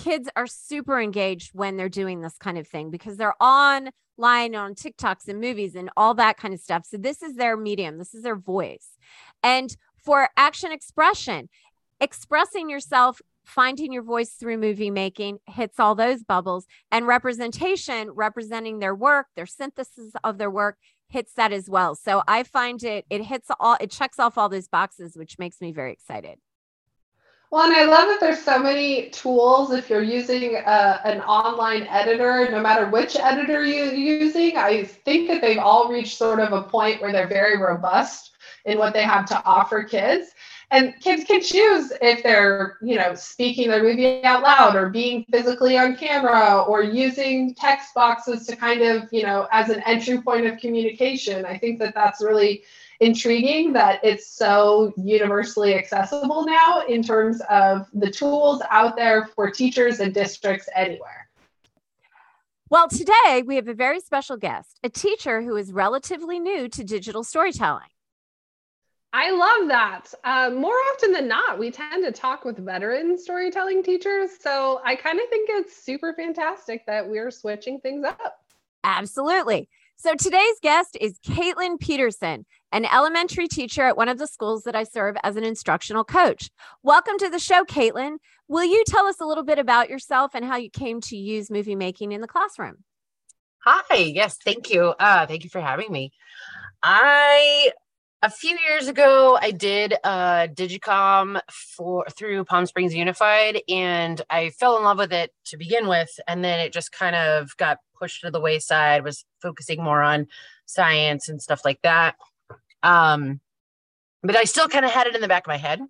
Kids 0.00 0.30
are 0.34 0.46
super 0.46 0.98
engaged 0.98 1.50
when 1.52 1.76
they're 1.76 1.90
doing 1.90 2.22
this 2.22 2.38
kind 2.38 2.56
of 2.56 2.66
thing 2.66 2.90
because 2.90 3.18
they're 3.18 3.34
online 3.42 3.92
on 4.54 4.74
TikToks 4.74 5.28
and 5.28 5.40
movies 5.40 5.74
and 5.74 5.90
all 5.94 6.14
that 6.14 6.38
kind 6.38 6.54
of 6.54 6.60
stuff. 6.60 6.86
So, 6.86 6.96
this 6.96 7.22
is 7.22 7.36
their 7.36 7.54
medium, 7.54 7.98
this 7.98 8.14
is 8.14 8.22
their 8.22 8.36
voice. 8.36 8.96
And 9.42 9.76
for 10.02 10.30
action 10.38 10.72
expression, 10.72 11.50
expressing 12.00 12.70
yourself 12.70 13.20
finding 13.44 13.92
your 13.92 14.02
voice 14.02 14.30
through 14.30 14.56
movie 14.56 14.90
making 14.90 15.38
hits 15.46 15.78
all 15.78 15.94
those 15.94 16.22
bubbles 16.22 16.66
and 16.90 17.06
representation 17.06 18.10
representing 18.10 18.78
their 18.78 18.94
work 18.94 19.26
their 19.34 19.46
synthesis 19.46 20.12
of 20.22 20.38
their 20.38 20.50
work 20.50 20.76
hits 21.08 21.32
that 21.34 21.52
as 21.52 21.68
well 21.68 21.94
so 21.94 22.22
i 22.28 22.42
find 22.42 22.84
it 22.84 23.04
it 23.10 23.22
hits 23.22 23.48
all 23.58 23.76
it 23.80 23.90
checks 23.90 24.18
off 24.18 24.38
all 24.38 24.48
those 24.48 24.68
boxes 24.68 25.16
which 25.16 25.38
makes 25.38 25.60
me 25.60 25.72
very 25.72 25.92
excited 25.92 26.38
well, 27.50 27.64
and 27.64 27.74
I 27.74 27.84
love 27.84 28.08
that 28.08 28.20
there's 28.20 28.42
so 28.42 28.58
many 28.58 29.10
tools. 29.10 29.72
If 29.72 29.90
you're 29.90 30.02
using 30.02 30.54
a, 30.54 30.58
uh, 30.58 31.00
an 31.04 31.20
online 31.22 31.86
editor, 31.88 32.48
no 32.50 32.60
matter 32.60 32.88
which 32.88 33.16
editor 33.16 33.64
you're 33.64 33.92
using, 33.92 34.56
I 34.56 34.84
think 34.84 35.28
that 35.28 35.40
they've 35.40 35.58
all 35.58 35.88
reached 35.88 36.16
sort 36.16 36.40
of 36.40 36.52
a 36.52 36.62
point 36.62 37.00
where 37.00 37.12
they're 37.12 37.26
very 37.26 37.58
robust 37.58 38.32
in 38.64 38.78
what 38.78 38.92
they 38.92 39.02
have 39.02 39.26
to 39.26 39.44
offer 39.44 39.82
kids 39.82 40.32
and 40.70 40.94
kids 41.00 41.24
can 41.24 41.40
choose 41.40 41.92
if 42.00 42.22
they're 42.22 42.78
you 42.80 42.96
know 42.96 43.14
speaking 43.14 43.68
their 43.68 43.82
movie 43.82 44.22
out 44.24 44.42
loud 44.42 44.76
or 44.76 44.88
being 44.88 45.24
physically 45.30 45.76
on 45.76 45.96
camera 45.96 46.62
or 46.62 46.82
using 46.82 47.54
text 47.54 47.94
boxes 47.94 48.46
to 48.46 48.56
kind 48.56 48.82
of 48.82 49.08
you 49.12 49.22
know 49.22 49.48
as 49.52 49.68
an 49.68 49.82
entry 49.86 50.20
point 50.20 50.46
of 50.46 50.58
communication 50.58 51.44
i 51.44 51.56
think 51.58 51.78
that 51.78 51.94
that's 51.94 52.22
really 52.22 52.62
intriguing 53.00 53.72
that 53.72 53.98
it's 54.04 54.26
so 54.26 54.92
universally 54.96 55.74
accessible 55.74 56.44
now 56.44 56.82
in 56.86 57.02
terms 57.02 57.40
of 57.48 57.88
the 57.94 58.10
tools 58.10 58.62
out 58.70 58.94
there 58.96 59.26
for 59.34 59.50
teachers 59.50 60.00
and 60.00 60.12
districts 60.12 60.68
anywhere 60.74 61.28
Well, 62.68 62.88
today 62.88 63.42
we 63.44 63.56
have 63.56 63.68
a 63.68 63.74
very 63.74 64.00
special 64.00 64.36
guest, 64.36 64.78
a 64.84 64.88
teacher 64.88 65.42
who 65.42 65.56
is 65.56 65.72
relatively 65.72 66.38
new 66.38 66.68
to 66.68 66.84
digital 66.84 67.24
storytelling. 67.24 67.88
I 69.12 69.32
love 69.32 69.68
that. 69.68 70.14
Uh, 70.22 70.50
more 70.50 70.76
often 70.92 71.12
than 71.12 71.26
not, 71.26 71.58
we 71.58 71.72
tend 71.72 72.04
to 72.04 72.12
talk 72.12 72.44
with 72.44 72.58
veteran 72.58 73.18
storytelling 73.18 73.82
teachers. 73.82 74.30
So 74.40 74.80
I 74.84 74.94
kind 74.94 75.18
of 75.18 75.28
think 75.28 75.50
it's 75.52 75.82
super 75.82 76.14
fantastic 76.14 76.86
that 76.86 77.08
we're 77.08 77.32
switching 77.32 77.80
things 77.80 78.04
up. 78.04 78.36
Absolutely. 78.84 79.68
So 79.96 80.14
today's 80.14 80.60
guest 80.62 80.96
is 81.00 81.18
Caitlyn 81.26 81.78
Peterson, 81.80 82.46
an 82.72 82.84
elementary 82.84 83.48
teacher 83.48 83.82
at 83.82 83.96
one 83.96 84.08
of 84.08 84.18
the 84.18 84.26
schools 84.26 84.62
that 84.64 84.76
I 84.76 84.84
serve 84.84 85.16
as 85.22 85.36
an 85.36 85.44
instructional 85.44 86.04
coach. 86.04 86.50
Welcome 86.82 87.18
to 87.18 87.28
the 87.28 87.38
show, 87.38 87.64
Caitlyn. 87.64 88.16
Will 88.48 88.64
you 88.64 88.84
tell 88.86 89.06
us 89.06 89.20
a 89.20 89.26
little 89.26 89.44
bit 89.44 89.58
about 89.58 89.90
yourself 89.90 90.32
and 90.34 90.44
how 90.44 90.56
you 90.56 90.70
came 90.70 91.00
to 91.02 91.16
use 91.16 91.50
movie 91.50 91.76
making 91.76 92.12
in 92.12 92.20
the 92.20 92.28
classroom? 92.28 92.84
Hi, 93.64 93.96
yes, 93.96 94.38
thank 94.44 94.70
you. 94.70 94.94
Uh, 94.98 95.26
thank 95.26 95.44
you 95.44 95.50
for 95.50 95.60
having 95.60 95.92
me. 95.92 96.12
I 96.82 97.72
a 98.22 98.30
few 98.30 98.56
years 98.68 98.86
ago 98.86 99.38
I 99.40 99.50
did 99.50 99.94
uh 100.04 100.46
Digicom 100.48 101.40
for 101.50 102.06
through 102.16 102.44
Palm 102.44 102.66
Springs 102.66 102.94
Unified 102.94 103.62
and 103.68 104.20
I 104.28 104.50
fell 104.50 104.76
in 104.76 104.84
love 104.84 104.98
with 104.98 105.12
it 105.12 105.30
to 105.46 105.56
begin 105.56 105.88
with 105.88 106.10
and 106.26 106.44
then 106.44 106.60
it 106.60 106.72
just 106.72 106.92
kind 106.92 107.16
of 107.16 107.56
got 107.56 107.78
pushed 107.98 108.22
to 108.22 108.30
the 108.30 108.40
wayside 108.40 109.04
was 109.04 109.24
focusing 109.40 109.82
more 109.82 110.02
on 110.02 110.26
science 110.66 111.28
and 111.28 111.40
stuff 111.40 111.64
like 111.64 111.80
that. 111.82 112.16
Um 112.82 113.40
but 114.22 114.36
I 114.36 114.44
still 114.44 114.68
kind 114.68 114.84
of 114.84 114.90
had 114.90 115.06
it 115.06 115.14
in 115.14 115.22
the 115.22 115.28
back 115.28 115.44
of 115.44 115.48
my 115.48 115.56
head. 115.56 115.80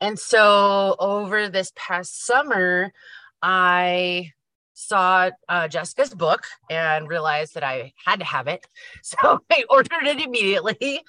And 0.00 0.18
so 0.18 0.96
over 0.98 1.48
this 1.48 1.72
past 1.76 2.24
summer 2.24 2.92
I 3.40 4.32
saw 4.74 5.30
uh, 5.48 5.68
Jessica's 5.68 6.14
book 6.14 6.44
and 6.68 7.08
realized 7.08 7.54
that 7.54 7.62
I 7.64 7.92
had 8.04 8.18
to 8.18 8.24
have 8.24 8.48
it. 8.48 8.66
So 9.02 9.40
I 9.50 9.64
ordered 9.70 10.04
it 10.06 10.20
immediately 10.20 11.02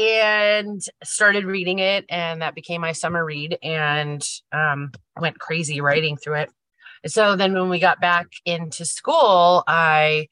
and 0.00 0.80
started 1.04 1.44
reading 1.44 1.78
it 1.78 2.04
and 2.08 2.42
that 2.42 2.54
became 2.54 2.80
my 2.80 2.92
summer 2.92 3.24
read 3.24 3.58
and 3.62 4.26
um, 4.52 4.92
went 5.18 5.38
crazy 5.38 5.80
writing 5.80 6.16
through 6.16 6.36
it 6.36 6.50
so 7.06 7.36
then 7.36 7.52
when 7.52 7.68
we 7.68 7.78
got 7.78 8.00
back 8.00 8.26
into 8.44 8.84
school 8.84 9.62
i 9.66 10.26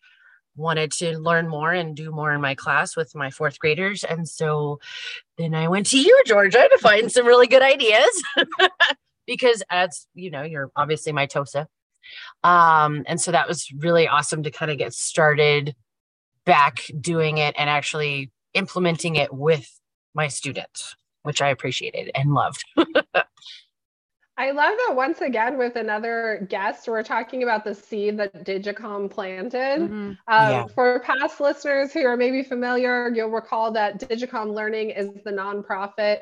wanted 0.58 0.92
to 0.92 1.18
learn 1.18 1.48
more 1.48 1.72
and 1.72 1.96
do 1.96 2.10
more 2.10 2.32
in 2.32 2.40
my 2.40 2.54
class 2.54 2.96
with 2.96 3.14
my 3.14 3.30
fourth 3.30 3.58
graders 3.58 4.04
and 4.04 4.28
so 4.28 4.78
then 5.38 5.54
i 5.54 5.68
went 5.68 5.86
to 5.86 5.98
you 5.98 6.22
georgia 6.26 6.68
to 6.70 6.78
find 6.78 7.10
some 7.12 7.26
really 7.26 7.46
good 7.46 7.62
ideas 7.62 8.22
because 9.26 9.62
as 9.70 10.06
you 10.14 10.30
know 10.30 10.42
you're 10.42 10.70
obviously 10.76 11.12
my 11.12 11.26
tosa 11.26 11.68
um, 12.42 13.04
and 13.06 13.20
so 13.20 13.32
that 13.32 13.48
was 13.48 13.70
really 13.76 14.08
awesome 14.08 14.42
to 14.42 14.50
kind 14.50 14.70
of 14.70 14.78
get 14.78 14.94
started 14.94 15.74
back 16.44 16.84
doing 16.98 17.38
it 17.38 17.54
and 17.58 17.68
actually 17.68 18.30
implementing 18.54 19.16
it 19.16 19.32
with 19.32 19.78
my 20.14 20.28
students, 20.28 20.96
which 21.22 21.42
I 21.42 21.48
appreciated 21.48 22.10
and 22.14 22.32
loved. 22.32 22.64
I 24.38 24.52
love 24.52 24.72
that 24.86 24.94
once 24.94 25.20
again 25.20 25.58
with 25.58 25.74
another 25.74 26.46
guest, 26.48 26.86
we're 26.86 27.02
talking 27.02 27.42
about 27.42 27.64
the 27.64 27.74
seed 27.74 28.16
that 28.18 28.44
Digicom 28.44 29.10
planted. 29.10 29.80
Mm-hmm. 29.80 29.92
Um, 29.92 30.16
yeah. 30.28 30.66
For 30.66 31.00
past 31.00 31.40
listeners 31.40 31.92
who 31.92 32.06
are 32.06 32.16
maybe 32.16 32.44
familiar, 32.44 33.08
you'll 33.12 33.30
recall 33.30 33.72
that 33.72 33.98
Digicom 33.98 34.54
Learning 34.54 34.90
is 34.90 35.08
the 35.24 35.32
nonprofit 35.32 36.20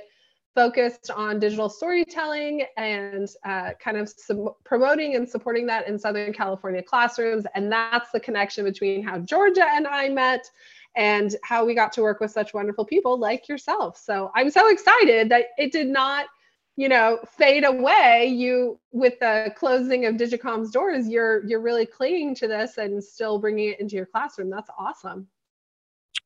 focused 0.54 1.10
on 1.10 1.38
digital 1.38 1.68
storytelling 1.68 2.64
and 2.78 3.28
uh, 3.44 3.72
kind 3.78 3.98
of 3.98 4.08
sub- 4.08 4.56
promoting 4.64 5.14
and 5.14 5.28
supporting 5.28 5.66
that 5.66 5.86
in 5.86 5.98
Southern 5.98 6.32
California 6.32 6.82
classrooms. 6.82 7.44
And 7.54 7.70
that's 7.70 8.10
the 8.12 8.20
connection 8.20 8.64
between 8.64 9.02
how 9.02 9.18
Georgia 9.18 9.66
and 9.68 9.86
I 9.86 10.08
met 10.08 10.50
and 10.96 11.36
how 11.42 11.66
we 11.66 11.74
got 11.74 11.92
to 11.92 12.00
work 12.00 12.20
with 12.20 12.30
such 12.30 12.54
wonderful 12.54 12.86
people 12.86 13.18
like 13.18 13.46
yourself. 13.46 13.98
So 13.98 14.32
I'm 14.34 14.48
so 14.48 14.70
excited 14.70 15.28
that 15.28 15.48
it 15.58 15.70
did 15.70 15.88
not, 15.88 16.28
you 16.76 16.88
know, 16.88 17.18
fade 17.36 17.64
away. 17.64 18.26
You 18.26 18.78
with 18.92 19.18
the 19.18 19.52
closing 19.56 20.06
of 20.06 20.16
Digicom's 20.16 20.70
doors, 20.70 21.08
you're 21.08 21.44
you're 21.46 21.60
really 21.60 21.86
clinging 21.86 22.34
to 22.36 22.48
this 22.48 22.78
and 22.78 23.02
still 23.02 23.38
bringing 23.38 23.70
it 23.70 23.80
into 23.80 23.96
your 23.96 24.06
classroom. 24.06 24.50
That's 24.50 24.70
awesome. 24.78 25.28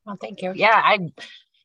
Well, 0.04 0.16
thank 0.20 0.42
you. 0.42 0.52
Yeah, 0.54 0.80
I 0.84 1.10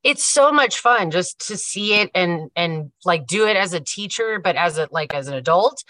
it's 0.05 0.23
so 0.23 0.51
much 0.51 0.79
fun 0.79 1.09
just 1.09 1.47
to 1.47 1.57
see 1.57 1.95
it 1.95 2.11
and 2.13 2.51
and 2.55 2.91
like 3.03 3.25
do 3.25 3.47
it 3.47 3.57
as 3.57 3.73
a 3.73 3.79
teacher 3.79 4.39
but 4.39 4.55
as 4.55 4.77
a 4.77 4.87
like 4.91 5.13
as 5.13 5.27
an 5.27 5.33
adult 5.33 5.83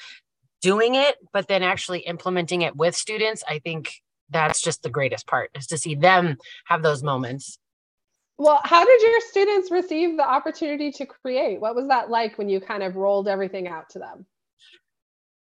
doing 0.61 0.95
it 0.95 1.17
but 1.33 1.47
then 1.49 1.61
actually 1.61 1.99
implementing 1.99 2.61
it 2.61 2.75
with 2.77 2.95
students 2.95 3.43
i 3.47 3.59
think 3.59 4.01
that's 4.29 4.61
just 4.61 4.81
the 4.81 4.89
greatest 4.89 5.27
part 5.27 5.51
is 5.53 5.67
to 5.67 5.77
see 5.77 5.95
them 5.95 6.37
have 6.65 6.81
those 6.81 7.03
moments 7.03 7.59
well 8.37 8.59
how 8.63 8.85
did 8.85 9.01
your 9.01 9.21
students 9.21 9.71
receive 9.71 10.17
the 10.17 10.27
opportunity 10.27 10.91
to 10.93 11.05
create? 11.05 11.59
What 11.59 11.75
was 11.75 11.87
that 11.87 12.09
like 12.09 12.37
when 12.37 12.49
you 12.49 12.59
kind 12.59 12.83
of 12.83 12.95
rolled 12.95 13.27
everything 13.27 13.67
out 13.67 13.89
to 13.91 13.99
them? 13.99 14.25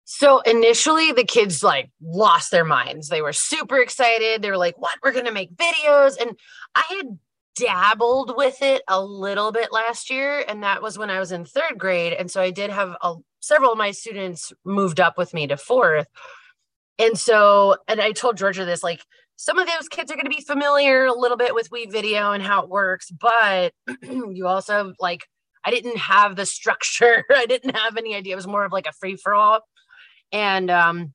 So 0.05 0.39
initially 0.41 1.11
the 1.13 1.23
kids 1.23 1.63
like 1.63 1.89
lost 2.01 2.51
their 2.51 2.65
minds. 2.65 3.07
They 3.07 3.21
were 3.21 3.33
super 3.33 3.79
excited. 3.79 4.41
They 4.41 4.49
were 4.49 4.57
like 4.57 4.77
what? 4.77 4.97
We're 5.01 5.13
going 5.13 5.25
to 5.25 5.31
make 5.31 5.55
videos. 5.55 6.19
And 6.19 6.37
i 6.75 6.83
had 6.89 7.17
dabbled 7.55 8.33
with 8.37 8.61
it 8.61 8.81
a 8.87 9.03
little 9.03 9.51
bit 9.51 9.73
last 9.73 10.09
year 10.09 10.43
and 10.47 10.63
that 10.63 10.81
was 10.81 10.97
when 10.97 11.09
i 11.09 11.19
was 11.19 11.31
in 11.31 11.45
third 11.45 11.77
grade. 11.77 12.13
And 12.13 12.31
so 12.31 12.41
i 12.41 12.51
did 12.51 12.69
have 12.69 12.95
a, 13.01 13.15
several 13.41 13.71
of 13.71 13.77
my 13.77 13.91
students 13.91 14.53
moved 14.63 14.99
up 14.99 15.17
with 15.17 15.33
me 15.33 15.47
to 15.47 15.57
fourth. 15.57 16.07
And 16.99 17.17
so, 17.17 17.77
and 17.87 17.99
I 17.99 18.11
told 18.11 18.37
Georgia 18.37 18.63
this 18.63 18.83
like, 18.83 19.03
some 19.41 19.57
of 19.57 19.67
those 19.67 19.87
kids 19.87 20.11
are 20.11 20.15
going 20.15 20.27
to 20.27 20.29
be 20.29 20.43
familiar 20.43 21.05
a 21.05 21.17
little 21.17 21.35
bit 21.35 21.55
with 21.55 21.71
WeVideo 21.71 22.35
and 22.35 22.43
how 22.43 22.61
it 22.61 22.69
works, 22.69 23.09
but 23.09 23.73
you 24.03 24.45
also 24.45 24.93
like, 24.99 25.25
I 25.65 25.71
didn't 25.71 25.97
have 25.97 26.35
the 26.35 26.45
structure. 26.59 27.23
I 27.27 27.47
didn't 27.47 27.75
have 27.75 27.97
any 27.97 28.13
idea. 28.13 28.33
It 28.33 28.35
was 28.35 28.45
more 28.45 28.63
of 28.63 28.71
like 28.71 28.85
a 28.85 28.91
free 28.91 29.15
for 29.15 29.33
all. 29.33 29.61
And 30.31 30.69
um, 30.69 31.13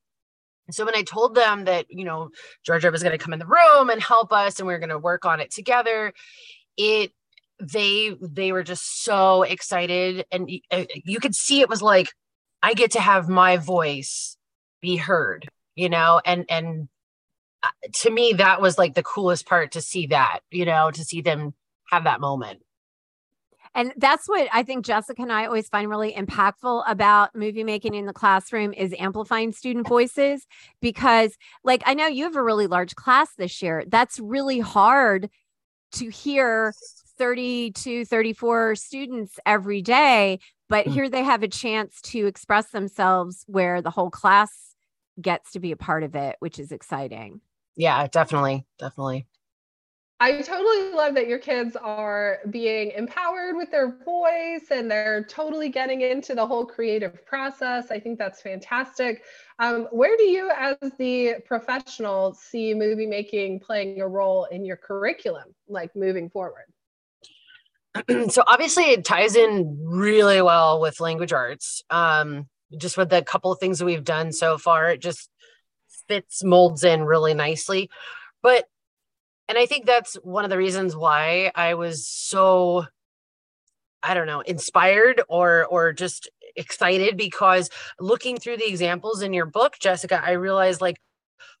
so 0.71 0.83
when 0.83 0.93
I 0.93 1.03
told 1.03 1.35
them 1.35 1.63
that, 1.65 1.85
you 1.87 2.03
know, 2.03 2.27
Georgia 2.65 2.91
was 2.91 3.01
going 3.01 3.17
to 3.17 3.23
come 3.23 3.31
in 3.31 3.39
the 3.39 3.45
room 3.45 3.89
and 3.89 4.03
help 4.03 4.33
us 4.33 4.59
and 4.59 4.67
we 4.67 4.73
are 4.73 4.79
going 4.79 4.89
to 4.89 4.99
work 4.99 5.23
on 5.23 5.39
it 5.39 5.49
together, 5.49 6.11
it, 6.75 7.13
they, 7.61 8.13
they 8.19 8.51
were 8.51 8.63
just 8.63 9.05
so 9.05 9.43
excited. 9.43 10.25
And 10.33 10.51
uh, 10.69 10.83
you 11.05 11.21
could 11.21 11.33
see 11.33 11.61
it 11.61 11.69
was 11.69 11.81
like, 11.81 12.09
I 12.61 12.73
get 12.73 12.91
to 12.91 12.99
have 12.99 13.29
my 13.29 13.55
voice 13.55 14.35
be 14.81 14.97
heard 14.97 15.47
you 15.77 15.89
know 15.89 16.19
and 16.25 16.45
and 16.49 16.89
to 17.93 18.09
me 18.09 18.33
that 18.33 18.61
was 18.61 18.77
like 18.77 18.95
the 18.95 19.03
coolest 19.03 19.45
part 19.45 19.71
to 19.71 19.81
see 19.81 20.07
that 20.07 20.39
you 20.51 20.65
know 20.65 20.91
to 20.91 21.03
see 21.03 21.21
them 21.21 21.53
have 21.89 22.03
that 22.03 22.19
moment 22.19 22.61
and 23.77 23.93
that's 23.97 24.27
what 24.27 24.47
I 24.51 24.63
think 24.63 24.85
Jessica 24.85 25.21
and 25.21 25.31
I 25.31 25.45
always 25.45 25.69
find 25.69 25.87
really 25.87 26.11
impactful 26.11 26.83
about 26.87 27.35
movie 27.35 27.63
making 27.63 27.93
in 27.93 28.07
the 28.07 28.13
classroom 28.13 28.73
is 28.73 28.93
amplifying 28.97 29.51
student 29.51 29.87
voices 29.87 30.47
because 30.81 31.37
like 31.63 31.83
I 31.85 31.93
know 31.93 32.07
you 32.07 32.23
have 32.23 32.35
a 32.35 32.43
really 32.43 32.65
large 32.65 32.95
class 32.95 33.29
this 33.37 33.61
year. 33.61 33.83
That's 33.87 34.19
really 34.19 34.59
hard 34.59 35.29
to 35.93 36.09
hear 36.09 36.73
30 37.19 37.71
to 37.71 38.05
34 38.05 38.75
students 38.75 39.39
every 39.45 39.81
day, 39.81 40.39
but 40.69 40.85
mm. 40.85 40.93
here 40.93 41.09
they 41.09 41.23
have 41.23 41.43
a 41.43 41.47
chance 41.47 42.01
to 42.01 42.25
express 42.25 42.69
themselves 42.69 43.43
where 43.47 43.81
the 43.81 43.91
whole 43.91 44.09
class 44.09 44.51
gets 45.21 45.51
to 45.51 45.59
be 45.59 45.71
a 45.71 45.77
part 45.77 46.03
of 46.03 46.15
it, 46.15 46.35
which 46.39 46.59
is 46.59 46.71
exciting. 46.71 47.41
Yeah, 47.77 48.07
definitely. 48.07 48.65
Definitely. 48.79 49.27
I 50.19 50.41
totally 50.41 50.93
love 50.93 51.13
that 51.13 51.27
your 51.27 51.37
kids 51.37 51.75
are 51.75 52.39
being 52.49 52.89
empowered 52.91 53.55
with 53.55 53.69
their 53.69 53.99
voice 54.03 54.71
and 54.71 54.89
they're 54.89 55.23
totally 55.25 55.69
getting 55.69 56.01
into 56.01 56.33
the 56.33 56.45
whole 56.45 56.65
creative 56.65 57.23
process. 57.27 57.91
I 57.91 57.99
think 57.99 58.17
that's 58.17 58.41
fantastic. 58.41 59.21
Um, 59.59 59.87
where 59.91 60.17
do 60.17 60.23
you, 60.23 60.49
as 60.57 60.77
the 60.97 61.35
professional, 61.45 62.33
see 62.33 62.73
movie 62.73 63.05
making 63.05 63.59
playing 63.59 64.01
a 64.01 64.07
role 64.07 64.45
in 64.45 64.65
your 64.65 64.77
curriculum, 64.77 65.53
like 65.67 65.95
moving 65.95 66.31
forward? 66.31 66.65
so 68.31 68.43
obviously 68.47 68.85
it 68.85 69.05
ties 69.05 69.35
in 69.35 69.77
really 69.83 70.41
well 70.41 70.81
with 70.81 70.99
language 70.99 71.31
arts. 71.31 71.83
Um, 71.91 72.47
just 72.75 72.97
with 72.97 73.09
the 73.09 73.21
couple 73.21 73.51
of 73.51 73.59
things 73.59 73.77
that 73.79 73.85
we've 73.85 74.03
done 74.03 74.31
so 74.31 74.57
far, 74.57 74.89
it 74.89 74.99
just 74.99 75.29
fits, 76.07 76.43
molds 76.43 76.83
in 76.83 77.03
really 77.03 77.33
nicely. 77.33 77.89
But, 78.41 78.65
and 79.47 79.57
I 79.57 79.65
think 79.65 79.85
that's 79.85 80.15
one 80.15 80.43
of 80.43 80.49
the 80.49 80.57
reasons 80.57 80.95
why 80.95 81.51
I 81.55 81.73
was 81.75 82.07
so, 82.07 82.85
I 84.03 84.13
don't 84.13 84.27
know, 84.27 84.41
inspired 84.41 85.21
or, 85.29 85.65
or 85.65 85.93
just 85.93 86.29
excited 86.55 87.17
because 87.17 87.69
looking 87.99 88.37
through 88.37 88.57
the 88.57 88.67
examples 88.67 89.21
in 89.21 89.33
your 89.33 89.45
book, 89.45 89.75
Jessica, 89.79 90.21
I 90.23 90.31
realized 90.31 90.81
like, 90.81 90.97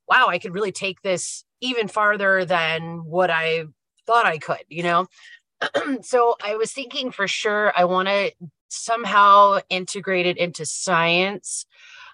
wow, 0.07 0.27
I 0.27 0.39
could 0.39 0.53
really 0.53 0.71
take 0.71 1.01
this 1.01 1.43
even 1.61 1.87
farther 1.87 2.45
than 2.45 3.05
what 3.05 3.29
I 3.29 3.65
thought 4.05 4.25
I 4.25 4.37
could, 4.37 4.63
you 4.69 4.83
know? 4.83 5.07
so 6.01 6.35
I 6.43 6.55
was 6.55 6.71
thinking 6.71 7.11
for 7.11 7.27
sure 7.27 7.73
I 7.75 7.85
want 7.85 8.07
to 8.07 8.31
somehow 8.69 9.59
integrate 9.69 10.25
it 10.25 10.37
into 10.37 10.65
science. 10.65 11.65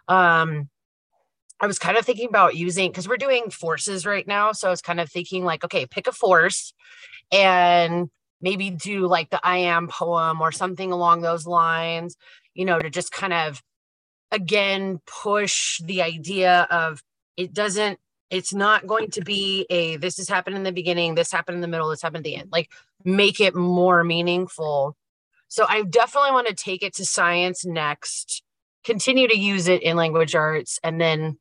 Um, 0.07 0.69
I 1.63 1.65
was 1.65 1.79
kind 1.79 1.96
of 1.96 2.05
thinking 2.05 2.27
about 2.27 2.58
using 2.58 2.91
because 2.91 3.08
we're 3.08 3.15
doing 3.15 3.50
forces 3.50 4.05
right 4.05 4.27
now. 4.27 4.51
So 4.51 4.67
I 4.67 4.70
was 4.70 4.82
kind 4.82 5.00
of 5.00 5.10
thinking 5.10 5.46
like, 5.46 5.63
okay, 5.63 5.86
pick 5.86 6.08
a 6.08 6.12
force 6.12 6.74
and 7.32 8.10
maybe 8.41 8.70
do 8.70 9.08
like 9.08 9.29
the 9.29 9.39
I 9.41 9.60
am 9.60 9.88
poem 9.88 10.41
or 10.41 10.51
something 10.51 10.91
along 10.91 11.22
those 11.22 11.48
lines, 11.48 12.17
you 12.53 12.65
know, 12.65 12.79
to 12.79 12.89
just 12.89 13.13
kind 13.13 13.32
of 13.32 13.63
again 14.29 15.00
push 15.05 15.79
the 15.86 16.01
idea 16.01 16.67
of 16.70 17.01
it 17.38 17.53
doesn't 17.53 17.98
it's 18.29 18.53
not 18.53 18.86
going 18.86 19.10
to 19.12 19.22
be 19.22 19.65
a 19.70 19.96
this 19.96 20.17
has 20.17 20.27
happened 20.27 20.58
in 20.58 20.63
the 20.63 20.72
beginning 20.72 21.15
this 21.15 21.32
happened 21.32 21.55
in 21.55 21.62
the 21.62 21.67
middle 21.67 21.88
this 21.88 22.01
happened 22.01 22.17
at 22.17 22.24
the 22.24 22.36
end 22.36 22.50
like 22.51 22.72
make 23.05 23.39
it 23.39 23.55
more 23.55 24.03
meaningful 24.03 24.98
so 25.50 25.65
i 25.70 25.84
definitely 25.84 26.32
want 26.32 26.48
to 26.48 26.55
take 26.55 26.82
it 26.82 26.96
to 26.96 27.05
science 27.05 27.63
next 27.63 28.41
continue 28.84 29.27
to 29.27 29.38
use 29.38 29.67
it 29.67 29.84
in 29.84 29.96
language 29.96 30.34
arts 30.34 30.79
and 30.84 31.00
then 31.00 31.38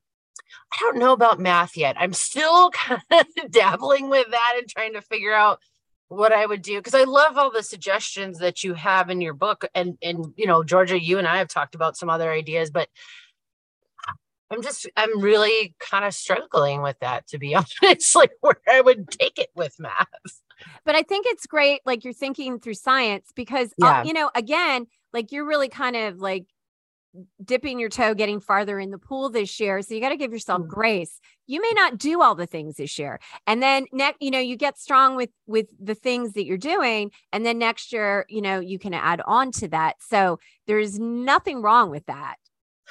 i 0.73 0.77
don't 0.81 0.99
know 0.99 1.13
about 1.13 1.41
math 1.41 1.77
yet 1.77 1.97
i'm 1.99 2.13
still 2.13 2.71
kind 2.75 3.03
of 3.11 3.51
dabbling 3.51 4.09
with 4.09 4.31
that 4.31 4.55
and 4.59 4.69
trying 4.69 4.93
to 4.93 5.01
figure 5.01 5.33
out 5.33 5.61
what 6.09 6.33
i 6.33 6.45
would 6.45 6.63
do 6.63 6.79
because 6.79 6.95
i 6.95 7.05
love 7.05 7.39
all 7.39 7.51
the 7.51 7.63
suggestions 7.63 8.39
that 8.39 8.63
you 8.63 8.75
have 8.75 9.11
in 9.11 9.21
your 9.21 9.35
book 9.35 9.65
and 9.75 9.97
and 10.03 10.27
you 10.37 10.47
know 10.47 10.63
georgia 10.63 11.01
you 11.01 11.19
and 11.19 11.27
i 11.27 11.39
have 11.39 11.49
talked 11.49 11.75
about 11.75 11.97
some 11.97 12.11
other 12.11 12.31
ideas 12.31 12.71
but 12.71 12.89
I'm 14.53 14.63
just, 14.63 14.87
I'm 14.97 15.21
really 15.21 15.75
kind 15.81 16.05
of 16.05 16.13
struggling 16.15 16.83
with 16.83 16.99
that, 17.01 17.27
to 17.29 17.39
be 17.39 17.55
honest, 17.83 18.15
like 18.15 18.33
where 18.41 18.61
I 18.71 18.81
would 18.81 19.09
take 19.09 19.39
it 19.39 19.49
with 19.55 19.75
math. 19.79 20.09
But 20.85 20.95
I 20.95 21.03
think 21.03 21.27
it's 21.29 21.47
great, 21.47 21.81
like 21.87 22.05
you're 22.05 22.13
thinking 22.13 22.61
through 22.61 22.75
science 22.75 23.31
because, 23.35 23.73
uh, 23.83 24.03
you 24.05 24.13
know, 24.13 24.31
again, 24.35 24.87
like 25.13 25.33
you're 25.33 25.47
really 25.47 25.69
kind 25.69 25.97
of 25.97 26.19
like 26.19 26.45
dipping 27.45 27.79
your 27.79 27.89
toe, 27.89 28.15
getting 28.15 28.41
farther 28.41 28.79
in 28.79 28.91
the 28.91 28.99
pool 28.99 29.29
this 29.31 29.61
year. 29.61 29.83
So 29.83 29.95
you 29.95 30.01
got 30.01 30.11
to 30.11 30.17
give 30.17 30.33
yourself 30.33 30.63
Mm. 30.63 30.69
grace. 30.69 31.21
You 31.47 31.61
may 31.61 31.73
not 31.75 31.99
do 31.99 32.23
all 32.23 32.35
the 32.35 32.47
things 32.47 32.77
this 32.77 32.99
year, 32.99 33.21
and 33.47 33.63
then 33.63 33.87
next, 33.93 34.23
you 34.23 34.31
know, 34.31 34.39
you 34.39 34.57
get 34.57 34.79
strong 34.79 35.17
with 35.17 35.31
with 35.47 35.67
the 35.79 35.95
things 35.95 36.33
that 36.33 36.45
you're 36.47 36.57
doing, 36.59 37.11
and 37.33 37.45
then 37.45 37.59
next 37.59 37.93
year, 37.93 38.25
you 38.29 38.41
know, 38.41 38.61
you 38.61 38.79
can 38.79 38.95
add 38.95 39.21
on 39.27 39.53
to 39.53 39.69
that. 39.69 39.97
So 40.01 40.39
there's 40.67 40.99
nothing 40.99 41.61
wrong 41.63 41.91
with 41.91 42.07
that. 42.07 42.37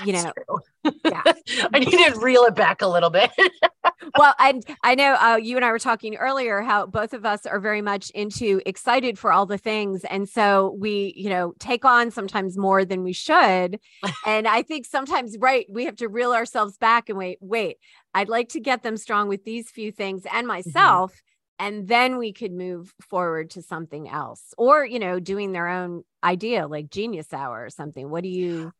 You 0.06 0.13
That's 0.13 0.25
know, 0.25 0.92
yeah. 1.06 1.22
I 1.74 1.80
need 1.80 1.92
to 2.13 2.20
reel 2.20 2.44
it 2.44 2.56
back 2.56 2.82
a 2.82 2.88
little 2.88 3.10
bit. 3.10 3.32
well, 4.17 4.34
and 4.39 4.63
I 4.84 4.96
know 4.96 5.15
uh, 5.15 5.39
you 5.41 5.55
and 5.55 5.65
I 5.65 5.72
were 5.72 5.79
talking 5.79 6.15
earlier 6.15 6.62
how 6.62 6.86
both 6.86 7.13
of 7.13 7.25
us 7.25 7.46
are 7.46 7.60
very 7.60 7.81
much 7.81 8.10
into 8.12 8.62
excited 8.65 9.17
for 9.17 9.31
all 9.31 9.46
the 9.46 9.58
things, 9.58 10.03
and 10.03 10.27
so 10.27 10.75
we, 10.79 11.13
you 11.15 11.29
know, 11.29 11.53
take 11.60 11.86
on 11.86 12.12
sometimes 12.12 12.58
more 12.58 12.86
than 12.86 13.03
we 13.03 13.13
should. 13.13 13.79
and 14.25 14.48
I 14.48 14.62
think 14.63 14.86
sometimes, 14.86 15.38
right, 15.39 15.65
we 15.70 15.86
have 15.86 15.98
to 15.98 16.08
reel 16.08 16.34
ourselves 16.34 16.77
back 16.77 17.10
and 17.10 17.17
wait. 17.17 17.38
Wait, 17.41 17.77
I'd 18.13 18.29
like 18.29 18.50
to 18.50 18.60
get 18.60 18.84
them 18.84 18.98
strong 18.98 19.27
with 19.27 19.43
these 19.43 19.70
few 19.70 19.91
things 19.91 20.24
and 20.31 20.48
myself, 20.48 21.13
and 21.60 21.88
then 21.88 22.17
we 22.17 22.34
could 22.34 22.51
move 22.51 22.93
forward 23.01 23.51
to 23.51 23.62
something 23.62 24.10
else, 24.10 24.53
or 24.58 24.86
you 24.86 25.00
know, 25.00 25.20
doing 25.20 25.51
their 25.51 25.67
own 25.67 26.03
idea 26.24 26.67
like 26.67 26.89
Genius 26.89 27.34
Hour 27.34 27.65
or 27.65 27.70
something. 27.70 28.10
What 28.10 28.24
do 28.24 28.29
you 28.29 28.72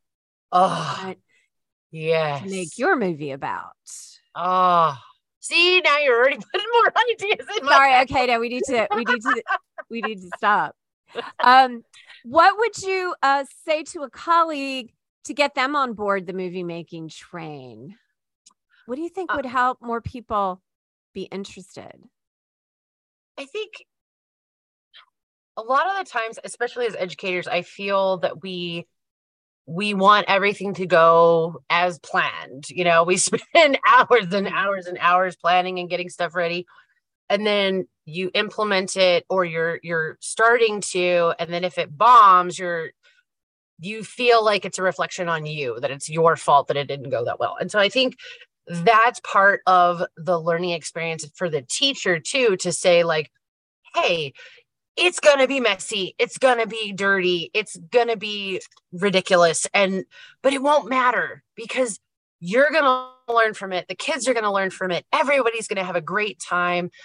oh, 0.52 1.00
want 1.04 1.20
yes. 1.92 2.50
make 2.50 2.78
your 2.78 2.96
movie 2.96 3.32
about? 3.32 3.74
oh, 4.36 4.98
see, 5.42 5.82
now 5.82 5.98
you're 6.00 6.18
already 6.18 6.38
putting 6.54 6.68
more 6.74 6.94
ideas 7.12 7.48
in 7.58 7.66
my 7.66 7.72
sorry 7.72 8.02
okay 8.04 8.28
now 8.28 8.40
we 8.40 8.50
need 8.50 8.64
to 8.66 8.88
we 8.96 9.04
need 9.06 9.22
to 9.22 9.44
we 9.90 10.02
need 10.02 10.22
to 10.22 10.30
stop. 10.38 10.76
Um 11.44 11.84
what 12.24 12.58
would 12.58 12.78
you 12.84 13.16
uh 13.22 13.46
say 13.66 13.84
to 13.84 14.04
a 14.04 14.10
colleague 14.10 14.94
to 15.26 15.34
get 15.34 15.56
them 15.56 15.76
on 15.76 15.94
board 15.94 16.26
the 16.28 16.34
movie 16.34 16.64
making 16.64 17.10
train? 17.10 17.98
What 18.86 18.96
do 18.96 19.02
you 19.02 19.10
think 19.10 19.32
Uh, 19.32 19.38
would 19.38 19.46
help 19.46 19.82
more 19.82 20.02
people 20.02 20.62
be 21.14 21.24
interested? 21.24 21.94
I 23.38 23.46
think 23.46 23.86
a 25.58 25.62
lot 25.62 25.88
of 25.88 25.98
the 26.06 26.10
times, 26.10 26.40
especially 26.44 26.86
as 26.88 26.96
educators, 26.96 27.48
I 27.48 27.62
feel 27.62 28.18
that 28.20 28.42
we 28.42 28.88
we 29.66 29.94
want 29.94 30.26
everything 30.28 30.74
to 30.76 30.86
go 30.86 31.62
as 31.70 32.00
planned. 32.00 32.70
You 32.70 32.84
know, 32.84 33.04
we 33.04 33.18
spend 33.18 33.80
hours 33.86 34.34
and 34.34 34.48
mm-hmm. 34.48 34.56
hours 34.56 34.88
and 34.88 34.98
hours 35.00 35.36
planning 35.36 35.80
and 35.80 35.90
getting 35.90 36.10
stuff 36.10 36.36
ready. 36.36 36.66
And 37.30 37.46
then 37.46 37.88
you 38.06 38.30
implement 38.34 38.98
it 38.98 39.26
or 39.30 39.46
you're 39.46 39.80
you're 39.84 40.18
starting 40.20 40.82
to 40.82 41.34
and 41.40 41.52
then 41.52 41.64
if 41.64 41.78
it 41.78 41.98
bombs, 41.98 42.60
you're 42.60 42.92
you 43.80 44.04
feel 44.04 44.44
like 44.44 44.66
it's 44.66 44.78
a 44.78 44.84
reflection 44.84 45.28
on 45.28 45.46
you 45.46 45.80
that 45.80 45.92
it's 45.92 46.10
your 46.10 46.36
fault 46.36 46.68
that 46.68 46.78
it 46.78 46.88
didn't 46.88 47.10
go 47.10 47.26
that 47.26 47.40
well. 47.40 47.58
And 47.60 47.72
so 47.72 47.80
I 47.80 47.90
think 47.90 48.16
that's 48.68 49.20
part 49.22 49.62
of 49.66 50.04
the 50.18 50.40
learning 50.40 50.72
experience 50.72 51.26
for 51.36 51.50
the 51.50 51.62
teacher 51.62 52.20
too 52.20 52.58
to 52.58 52.72
say 52.72 53.04
like 53.04 53.32
hey 53.96 54.34
it's 54.98 55.20
going 55.20 55.40
to 55.40 55.48
be 55.48 55.60
messy 55.60 56.16
it's 56.20 56.38
going 56.38 56.60
to 56.60 56.68
be 56.68 56.92
dirty 56.92 57.50
it's 57.54 57.78
going 57.78 58.08
to 58.08 58.18
be 58.18 58.62
ridiculous 58.92 59.68
and 59.74 60.06
but 60.42 60.54
it 60.54 60.62
won't 60.62 60.90
matter 60.90 61.44
because 61.56 62.00
you're 62.40 62.72
going 62.72 62.84
to 62.84 63.34
learn 63.34 63.54
from 63.54 63.72
it 63.72 63.88
the 63.88 63.96
kids 63.96 64.28
are 64.28 64.34
going 64.34 64.44
to 64.44 64.52
learn 64.52 64.70
from 64.70 64.92
it 64.92 65.06
everybody's 65.14 65.68
going 65.68 65.78
to 65.78 65.84
have 65.84 65.96
a 65.96 66.02
great 66.02 66.40
time. 66.40 66.90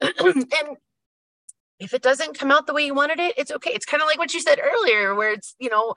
And 0.00 0.76
if 1.78 1.94
it 1.94 2.02
doesn't 2.02 2.38
come 2.38 2.52
out 2.52 2.68
the 2.68 2.74
way 2.74 2.86
you 2.86 2.94
wanted 2.94 3.18
it 3.18 3.36
it's 3.36 3.50
okay. 3.50 3.70
It's 3.70 3.86
kind 3.86 4.02
of 4.02 4.06
like 4.06 4.18
what 4.18 4.32
you 4.34 4.40
said 4.40 4.60
earlier 4.62 5.14
where 5.14 5.32
it's 5.32 5.56
you 5.58 5.68
know 5.68 5.94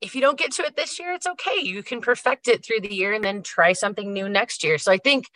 if 0.00 0.14
you 0.14 0.20
don't 0.20 0.38
get 0.38 0.52
to 0.52 0.62
it 0.62 0.76
this 0.76 0.98
year 0.98 1.12
it's 1.12 1.26
okay. 1.26 1.60
You 1.62 1.82
can 1.82 2.00
perfect 2.00 2.48
it 2.48 2.64
through 2.64 2.80
the 2.80 2.92
year 2.92 3.12
and 3.12 3.22
then 3.22 3.42
try 3.42 3.74
something 3.74 4.12
new 4.12 4.28
next 4.28 4.64
year. 4.64 4.78
So 4.78 4.90
i 4.90 4.98
think 4.98 5.26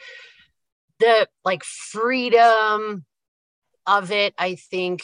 the 0.98 1.28
like 1.44 1.62
freedom 1.64 3.04
of 3.86 4.10
it 4.10 4.34
i 4.38 4.54
think 4.54 5.02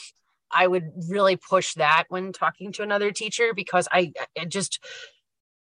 i 0.51 0.67
would 0.67 0.91
really 1.09 1.37
push 1.37 1.75
that 1.75 2.05
when 2.09 2.33
talking 2.33 2.73
to 2.73 2.83
another 2.83 3.11
teacher 3.11 3.53
because 3.55 3.89
i 3.93 4.13
I 4.39 4.45
just 4.45 4.85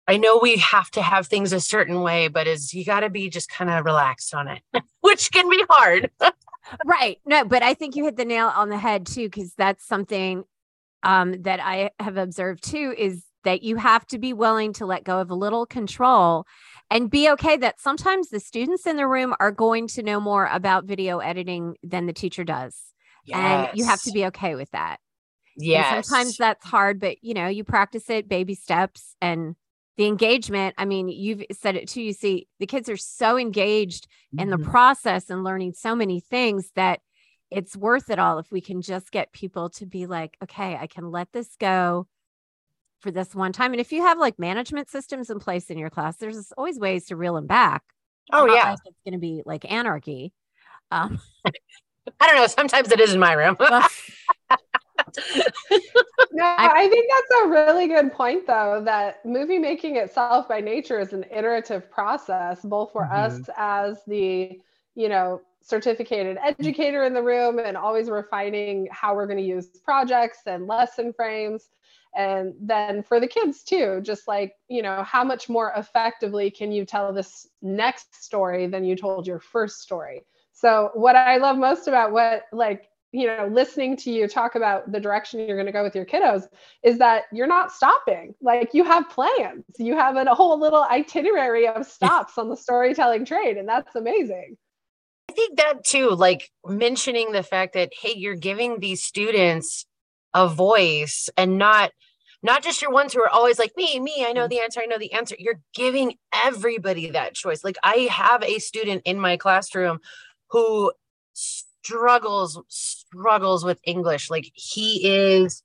i 0.06 0.16
know 0.16 0.38
we 0.42 0.56
have 0.56 0.90
to 0.92 1.02
have 1.02 1.26
things 1.26 1.52
a 1.52 1.60
certain 1.60 2.02
way 2.02 2.28
but 2.28 2.46
is 2.46 2.72
you 2.74 2.84
got 2.84 3.00
to 3.00 3.10
be 3.10 3.28
just 3.28 3.50
kind 3.50 3.70
of 3.70 3.84
relaxed 3.84 4.34
on 4.34 4.48
it 4.48 4.62
which 5.00 5.30
can 5.32 5.48
be 5.48 5.62
hard. 5.68 6.10
Right. 6.84 7.18
No 7.24 7.44
but 7.44 7.62
i 7.62 7.74
think 7.74 7.96
you 7.96 8.04
hit 8.04 8.16
the 8.16 8.24
nail 8.24 8.46
on 8.54 8.68
the 8.68 8.78
head 8.78 9.06
too 9.06 9.24
because 9.24 9.54
that's 9.54 9.84
something 9.84 10.44
um 11.02 11.42
that 11.42 11.58
i 11.58 11.90
have 11.98 12.16
observed 12.16 12.62
too 12.62 12.94
is 12.96 13.24
that 13.44 13.62
you 13.62 13.76
have 13.76 14.06
to 14.08 14.18
be 14.18 14.32
willing 14.32 14.72
to 14.74 14.86
let 14.86 15.04
go 15.04 15.20
of 15.20 15.30
a 15.30 15.34
little 15.34 15.66
control 15.66 16.46
and 16.90 17.10
be 17.10 17.30
okay 17.30 17.56
that 17.56 17.80
sometimes 17.80 18.28
the 18.28 18.40
students 18.40 18.86
in 18.86 18.96
the 18.96 19.06
room 19.06 19.34
are 19.40 19.52
going 19.52 19.86
to 19.88 20.02
know 20.02 20.20
more 20.20 20.46
about 20.46 20.84
video 20.84 21.18
editing 21.18 21.76
than 21.82 22.06
the 22.06 22.12
teacher 22.12 22.44
does 22.44 22.89
and 23.32 23.68
you 23.74 23.84
have 23.84 24.02
to 24.02 24.12
be 24.12 24.26
okay 24.26 24.54
with 24.54 24.70
that. 24.72 24.98
Yes 25.56 26.08
sometimes 26.08 26.36
that's 26.36 26.64
hard 26.64 27.00
but 27.00 27.22
you 27.22 27.34
know 27.34 27.46
you 27.46 27.64
practice 27.64 28.08
it 28.08 28.28
baby 28.28 28.54
steps 28.54 29.14
and 29.20 29.56
the 29.96 30.06
engagement. 30.06 30.74
I 30.78 30.84
mean 30.86 31.08
you've 31.08 31.44
said 31.52 31.76
it 31.76 31.88
too 31.88 32.00
you 32.00 32.12
see 32.12 32.48
the 32.58 32.66
kids 32.66 32.88
are 32.88 32.96
so 32.96 33.36
engaged 33.36 34.06
in 34.38 34.50
the 34.50 34.56
Mhm. 34.56 34.70
process 34.70 35.28
and 35.28 35.44
learning 35.44 35.74
so 35.74 35.94
many 35.94 36.20
things 36.20 36.70
that 36.76 37.00
it's 37.50 37.76
worth 37.76 38.10
it 38.10 38.18
all 38.18 38.38
if 38.38 38.50
we 38.52 38.60
can 38.60 38.80
just 38.80 39.10
get 39.10 39.32
people 39.32 39.68
to 39.70 39.84
be 39.84 40.06
like 40.06 40.36
okay 40.42 40.76
i 40.76 40.86
can 40.86 41.10
let 41.10 41.32
this 41.32 41.56
go 41.56 42.06
for 43.00 43.10
this 43.10 43.34
one 43.34 43.52
time. 43.52 43.72
And 43.72 43.80
if 43.80 43.92
you 43.92 44.02
have 44.02 44.18
like 44.18 44.38
management 44.38 44.90
systems 44.90 45.30
in 45.30 45.40
place 45.40 45.70
in 45.70 45.78
your 45.78 45.90
class 45.90 46.16
there's 46.16 46.52
always 46.52 46.78
ways 46.78 47.06
to 47.06 47.16
reel 47.16 47.34
them 47.34 47.46
back 47.46 47.82
oh 48.32 48.46
yeah. 48.46 48.70
like 48.70 48.78
it's 48.84 49.00
going 49.04 49.14
to 49.14 49.18
be 49.18 49.42
like 49.44 49.70
anarchy. 49.70 50.32
Um 50.90 51.20
i 52.20 52.26
don't 52.26 52.36
know 52.36 52.46
sometimes 52.46 52.90
it 52.90 53.00
is 53.00 53.14
in 53.14 53.20
my 53.20 53.32
room 53.32 53.56
No, 56.32 56.44
I- 56.44 56.84
I, 56.84 56.88
think 56.88 57.10
that's 57.10 57.42
a 57.42 57.48
really 57.48 57.88
good 57.88 58.12
point, 58.12 58.46
though, 58.46 58.82
that 58.84 59.24
movie 59.24 59.58
making 59.58 59.96
itself 59.96 60.48
by 60.48 60.60
nature 60.60 61.00
is 61.00 61.12
an 61.12 61.24
iterative 61.30 61.90
process, 61.90 62.60
both 62.62 62.92
for 62.92 63.02
mm-hmm. 63.02 63.14
us 63.14 63.50
as 63.56 64.00
the, 64.06 64.60
you 64.94 65.08
know, 65.08 65.40
certificated 65.62 66.38
educator 66.42 67.04
in 67.04 67.14
the 67.14 67.22
room 67.22 67.58
and 67.58 67.76
always 67.76 68.08
refining 68.08 68.88
how 68.90 69.14
we're 69.14 69.26
going 69.26 69.38
to 69.38 69.44
use 69.44 69.66
projects 69.84 70.40
and 70.46 70.66
lesson 70.66 71.12
frames. 71.12 71.68
And 72.16 72.54
then 72.60 73.02
for 73.02 73.20
the 73.20 73.28
kids 73.28 73.62
too, 73.62 74.00
just 74.02 74.26
like, 74.26 74.54
you 74.68 74.82
know, 74.82 75.02
how 75.04 75.22
much 75.22 75.48
more 75.48 75.72
effectively 75.76 76.50
can 76.50 76.72
you 76.72 76.84
tell 76.84 77.12
this 77.12 77.46
next 77.62 78.22
story 78.22 78.66
than 78.66 78.84
you 78.84 78.96
told 78.96 79.26
your 79.26 79.38
first 79.38 79.80
story? 79.80 80.24
So, 80.60 80.90
what 80.92 81.16
I 81.16 81.38
love 81.38 81.56
most 81.56 81.88
about 81.88 82.12
what, 82.12 82.42
like, 82.52 82.90
you 83.12 83.26
know, 83.26 83.48
listening 83.50 83.96
to 83.96 84.10
you 84.10 84.28
talk 84.28 84.56
about 84.56 84.92
the 84.92 85.00
direction 85.00 85.40
you're 85.40 85.56
going 85.56 85.66
to 85.66 85.72
go 85.72 85.82
with 85.82 85.96
your 85.96 86.04
kiddos 86.04 86.44
is 86.82 86.98
that 86.98 87.24
you're 87.32 87.46
not 87.46 87.72
stopping. 87.72 88.34
Like 88.42 88.74
you 88.74 88.84
have 88.84 89.08
plans, 89.08 89.64
you 89.78 89.96
have 89.96 90.16
a 90.16 90.34
whole 90.34 90.60
little 90.60 90.84
itinerary 90.84 91.66
of 91.66 91.86
stops 91.86 92.36
on 92.36 92.50
the 92.50 92.56
storytelling 92.56 93.24
train, 93.24 93.56
and 93.56 93.66
that's 93.66 93.96
amazing. 93.96 94.58
I 95.30 95.32
think 95.32 95.56
that 95.56 95.82
too, 95.84 96.10
like 96.10 96.50
mentioning 96.66 97.32
the 97.32 97.42
fact 97.42 97.72
that, 97.72 97.90
hey, 97.98 98.12
you're 98.14 98.36
giving 98.36 98.80
these 98.80 99.02
students 99.02 99.86
a 100.34 100.46
voice 100.46 101.30
and 101.38 101.56
not 101.56 101.90
not 102.42 102.62
just 102.62 102.80
your 102.80 102.90
ones 102.90 103.12
who 103.12 103.20
are 103.20 103.28
always 103.28 103.58
like 103.58 103.72
me, 103.76 104.00
me, 104.00 104.24
I 104.26 104.32
know 104.32 104.42
mm-hmm. 104.42 104.48
the 104.48 104.60
answer, 104.60 104.80
I 104.80 104.86
know 104.86 104.98
the 104.98 105.12
answer. 105.12 105.36
You're 105.38 105.60
giving 105.74 106.16
everybody 106.32 107.10
that 107.10 107.34
choice. 107.34 107.62
Like 107.64 107.76
I 107.82 108.08
have 108.10 108.42
a 108.42 108.58
student 108.58 109.02
in 109.04 109.18
my 109.18 109.36
classroom 109.36 110.00
who 110.50 110.92
struggles 111.32 112.60
struggles 112.68 113.64
with 113.64 113.80
English. 113.84 114.30
Like 114.30 114.50
he 114.54 115.08
is 115.08 115.62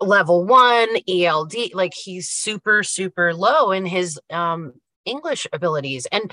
level 0.00 0.44
1 0.44 0.88
ELD, 1.08 1.54
like 1.74 1.94
he's 1.94 2.28
super 2.28 2.82
super 2.82 3.34
low 3.34 3.70
in 3.70 3.86
his 3.86 4.18
um 4.30 4.72
English 5.04 5.46
abilities 5.52 6.06
and 6.10 6.32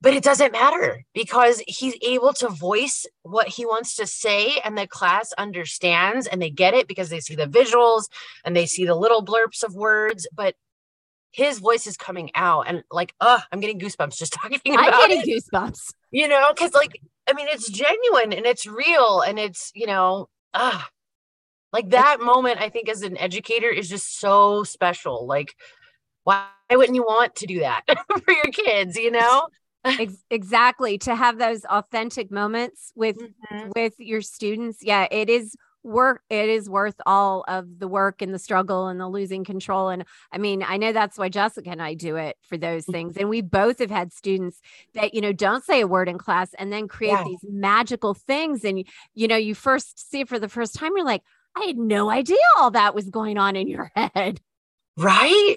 but 0.00 0.14
it 0.14 0.22
doesn't 0.22 0.52
matter 0.52 1.04
because 1.14 1.62
he's 1.66 1.96
able 2.02 2.32
to 2.34 2.48
voice 2.48 3.06
what 3.22 3.48
he 3.48 3.64
wants 3.64 3.96
to 3.96 4.06
say 4.06 4.58
and 4.64 4.76
the 4.76 4.86
class 4.86 5.32
understands 5.38 6.26
and 6.26 6.40
they 6.40 6.50
get 6.50 6.74
it 6.74 6.86
because 6.86 7.08
they 7.08 7.20
see 7.20 7.34
the 7.34 7.46
visuals 7.46 8.04
and 8.44 8.54
they 8.54 8.66
see 8.66 8.84
the 8.84 8.94
little 8.94 9.24
blurps 9.24 9.62
of 9.62 9.74
words 9.74 10.28
but 10.34 10.54
his 11.32 11.58
voice 11.58 11.86
is 11.86 11.96
coming 11.96 12.30
out 12.34 12.62
and 12.68 12.82
like 12.90 13.14
uh 13.20 13.40
i'm 13.50 13.60
getting 13.60 13.80
goosebumps 13.80 14.16
just 14.16 14.32
talking 14.40 14.60
about 14.66 14.92
I'm 14.92 15.08
getting 15.08 15.22
it, 15.22 15.42
goosebumps. 15.42 15.92
You 16.10 16.28
know 16.28 16.52
because 16.54 16.74
like 16.74 17.00
i 17.28 17.32
mean 17.32 17.46
it's 17.48 17.68
genuine 17.68 18.32
and 18.32 18.46
it's 18.46 18.66
real 18.66 19.20
and 19.20 19.38
it's 19.38 19.72
you 19.74 19.86
know 19.86 20.28
ah 20.54 20.88
like 21.72 21.90
that 21.90 22.20
moment 22.20 22.58
i 22.60 22.68
think 22.68 22.88
as 22.88 23.02
an 23.02 23.16
educator 23.18 23.68
is 23.68 23.88
just 23.88 24.18
so 24.18 24.64
special. 24.64 25.26
Like 25.26 25.54
why 26.24 26.48
wouldn't 26.70 26.94
you 26.96 27.04
want 27.04 27.36
to 27.36 27.46
do 27.46 27.60
that 27.60 27.82
for 28.24 28.32
your 28.32 28.50
kids 28.52 28.96
you 28.96 29.10
know? 29.10 29.48
Exactly. 30.30 30.98
To 30.98 31.14
have 31.14 31.38
those 31.38 31.64
authentic 31.64 32.30
moments 32.30 32.92
with 32.96 33.16
Mhm. 33.52 33.72
with 33.76 33.94
your 33.98 34.22
students 34.22 34.78
yeah 34.82 35.06
it 35.10 35.30
is 35.30 35.54
work 35.86 36.22
it 36.28 36.48
is 36.48 36.68
worth 36.68 37.00
all 37.06 37.44
of 37.48 37.78
the 37.78 37.88
work 37.88 38.20
and 38.20 38.34
the 38.34 38.38
struggle 38.38 38.88
and 38.88 39.00
the 39.00 39.08
losing 39.08 39.44
control 39.44 39.88
and 39.88 40.04
i 40.32 40.38
mean 40.38 40.62
i 40.66 40.76
know 40.76 40.92
that's 40.92 41.16
why 41.16 41.28
jessica 41.28 41.70
and 41.70 41.80
i 41.82 41.94
do 41.94 42.16
it 42.16 42.36
for 42.42 42.56
those 42.58 42.84
Mm-hmm. 42.86 42.92
things 42.92 43.16
and 43.16 43.28
we 43.28 43.40
both 43.40 43.78
have 43.78 43.90
had 43.90 44.12
students 44.12 44.60
that 44.94 45.14
you 45.14 45.20
know 45.20 45.32
don't 45.32 45.64
say 45.64 45.80
a 45.80 45.86
word 45.86 46.08
in 46.08 46.18
class 46.18 46.52
and 46.58 46.72
then 46.72 46.88
create 46.88 47.12
Yeah. 47.12 47.24
these 47.24 47.40
magical 47.48 48.14
things 48.14 48.64
and 48.64 48.84
you 49.14 49.28
know 49.28 49.36
you 49.36 49.54
first 49.54 50.10
see 50.10 50.20
it 50.20 50.28
for 50.28 50.38
the 50.38 50.48
first 50.48 50.74
time 50.74 50.92
you're 50.96 51.04
like 51.06 51.22
i 51.56 51.64
had 51.64 51.78
no 51.78 52.10
idea 52.10 52.36
all 52.58 52.70
that 52.72 52.94
was 52.94 53.08
going 53.08 53.38
on 53.38 53.56
in 53.56 53.68
your 53.68 53.90
head 53.96 54.40
right 54.96 55.56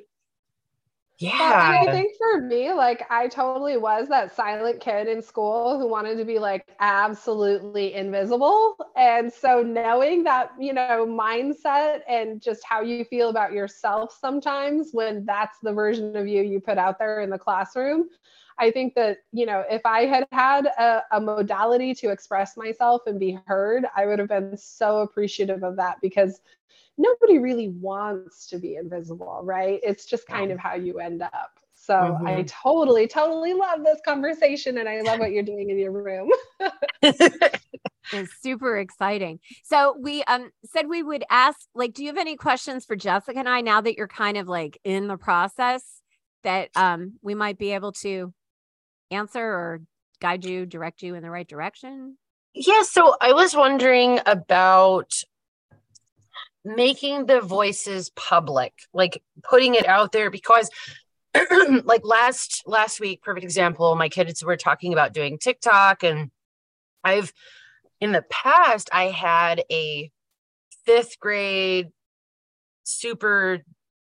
Well, 1.38 1.54
and 1.54 1.62
I 1.72 1.90
think 1.90 2.16
for 2.18 2.42
me, 2.42 2.74
like 2.74 3.10
I 3.10 3.28
totally 3.30 3.78
was 3.78 4.10
that 4.10 4.36
silent 4.36 4.82
kid 4.82 5.08
in 5.08 5.22
school 5.22 5.80
who 5.80 5.88
wanted 5.88 6.18
to 6.18 6.26
be 6.26 6.38
like 6.38 6.76
absolutely 6.80 7.94
invisible. 7.94 8.76
And 8.98 9.32
so 9.32 9.64
knowing 9.64 10.24
that, 10.24 10.52
you 10.60 10.74
know, 10.74 11.06
mindset 11.08 12.02
and 12.10 12.42
just 12.42 12.64
how 12.66 12.82
you 12.82 13.06
feel 13.06 13.30
about 13.30 13.54
yourself 13.54 14.18
sometimes 14.20 14.90
when 14.92 15.26
that's 15.26 15.60
the 15.64 15.72
version 15.74 16.16
of 16.18 16.28
you 16.28 16.42
you 16.42 16.60
put 16.60 16.78
out 16.78 17.00
there 17.00 17.22
in 17.22 17.30
the 17.30 17.40
classroom, 17.40 18.10
I 18.60 18.72
think 18.72 18.96
that, 18.96 19.20
you 19.32 19.46
know, 19.46 19.64
if 19.70 19.82
I 19.86 20.06
had 20.06 20.28
had 20.32 20.66
a, 20.68 21.04
a 21.12 21.22
modality 21.22 21.94
to 21.96 22.10
express 22.10 22.58
myself 22.58 23.04
and 23.08 23.20
be 23.20 23.40
heard, 23.46 23.86
I 23.96 24.06
would 24.06 24.20
have 24.20 24.28
been 24.30 24.58
so 24.58 25.00
appreciative 25.00 25.64
of 25.64 25.78
that 25.78 25.98
because 26.02 26.42
nobody 26.98 27.40
really 27.40 27.70
wants 27.70 28.48
to 28.48 28.60
be 28.60 28.76
invisible, 28.76 29.42
right? 29.44 29.80
It's 29.84 30.06
just 30.06 30.28
kind 30.28 30.52
of 30.52 30.60
how 30.60 30.76
you 30.76 31.00
end 31.00 31.22
up. 31.22 31.60
So 31.74 32.20
I 32.26 32.34
Mhm. 32.34 32.48
totally, 32.48 33.08
totally 33.08 33.54
love 33.54 33.84
this 33.84 34.02
conversation 34.06 34.78
and 34.78 34.90
I 34.90 35.02
love 35.02 35.20
what 35.20 35.32
you're 35.32 35.44
doing 35.44 35.70
in 35.70 35.80
your 35.80 35.92
room. 35.92 36.30
It's 38.12 38.34
super 38.42 38.78
exciting. 38.78 39.40
So 39.64 39.96
we 40.00 40.24
um 40.24 40.50
said 40.66 40.88
we 40.88 41.04
would 41.04 41.24
ask 41.30 41.60
like 41.76 41.94
do 41.94 42.04
you 42.04 42.10
have 42.10 42.18
any 42.18 42.36
questions 42.36 42.86
for 42.86 42.96
Jessica 42.96 43.38
and 43.38 43.48
I 43.48 43.62
now 43.62 43.82
that 43.82 43.98
you're 43.98 44.08
kind 44.08 44.38
of 44.38 44.48
like 44.48 44.80
in 44.84 45.08
the 45.08 45.18
process 45.18 46.02
that 46.44 46.70
um 46.76 47.20
we 47.22 47.36
might 47.36 47.60
be 47.60 47.72
able 47.74 47.92
to 47.94 48.34
answer 49.12 49.44
or 49.44 49.82
guide 50.22 50.46
you, 50.46 50.66
direct 50.66 51.02
you 51.02 51.16
in 51.16 51.24
the 51.24 51.30
right 51.30 51.48
direction? 51.48 52.18
Yeah, 52.54 52.84
so 52.84 53.16
I 53.22 53.34
was 53.34 53.56
wondering 53.56 54.20
about 54.26 55.14
making 56.66 57.26
the 57.26 57.42
voices 57.42 58.10
public, 58.16 58.74
like 58.94 59.22
putting 59.44 59.76
it 59.76 59.88
out 59.88 60.12
there 60.12 60.30
because 60.30 60.70
like 61.84 62.02
last 62.04 62.64
last 62.66 63.00
week, 63.00 63.22
perfect 63.22 63.44
example, 63.44 63.96
my 63.96 64.10
kids 64.10 64.44
were 64.44 64.58
talking 64.58 64.94
about 64.94 65.14
doing 65.14 65.38
TikTok 65.38 66.04
and 66.04 66.32
I've 67.04 67.32
in 68.02 68.12
the 68.12 68.24
past 68.30 68.90
I 68.92 69.06
had 69.06 69.64
a 69.72 70.12
5th 70.88 71.20
grade 71.20 71.90
super 72.84 73.60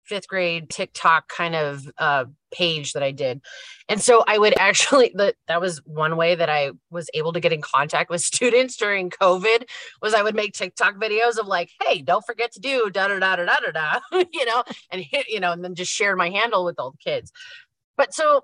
fifth 0.07 0.29
grade 0.29 0.71
TikTok 0.71 1.29
kind 1.29 1.55
of 1.55 1.91
uh, 1.99 2.25
page 2.53 2.93
that 2.93 3.03
I 3.03 3.11
did. 3.11 3.41
And 3.89 4.01
so 4.01 4.25
I 4.27 4.39
would 4.39 4.55
actually 4.59 5.13
that 5.15 5.35
that 5.49 5.61
was 5.61 5.79
one 5.85 6.17
way 6.17 6.35
that 6.35 6.49
I 6.49 6.73
was 6.91 7.11
able 7.15 7.33
to 7.33 7.41
get 7.41 7.53
in 7.53 7.63
contact 7.63 8.11
with 8.11 8.21
students 8.23 8.77
during 8.77 9.11
COVID 9.11 9.65
was 10.01 10.15
I 10.15 10.23
would 10.23 10.35
make 10.35 10.53
TikTok 10.53 10.97
videos 10.97 11.39
of 11.39 11.47
like, 11.47 11.71
hey, 11.83 12.03
don't 12.03 12.25
forget 12.25 12.53
to 12.53 12.61
do 12.61 12.91
da 12.91 13.09
da 13.09 13.19
da 13.19 13.37
da 13.37 13.45
da 13.45 13.57
da 13.73 14.01
da, 14.11 14.25
you 14.33 14.45
know, 14.45 14.63
and 14.91 15.03
hit, 15.03 15.29
you 15.29 15.41
know, 15.41 15.53
and 15.53 15.65
then 15.65 15.75
just 15.75 15.93
share 15.93 16.17
my 16.17 16.31
handle 16.31 16.65
with 16.65 16.79
all 16.79 16.93
the 16.93 16.99
kids. 16.99 17.33
But 17.97 18.15
so 18.15 18.43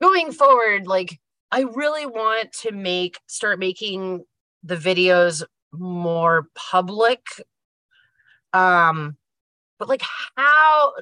going 0.00 0.32
forward, 0.32 0.86
like 0.86 1.18
I 1.50 1.62
really 1.62 2.06
want 2.06 2.52
to 2.62 2.72
make 2.72 3.18
start 3.26 3.58
making 3.58 4.24
the 4.62 4.76
videos 4.76 5.44
more 5.72 6.48
public. 6.54 7.20
Um 8.52 9.16
but 9.78 9.88
like 9.88 10.02
how 10.36 10.92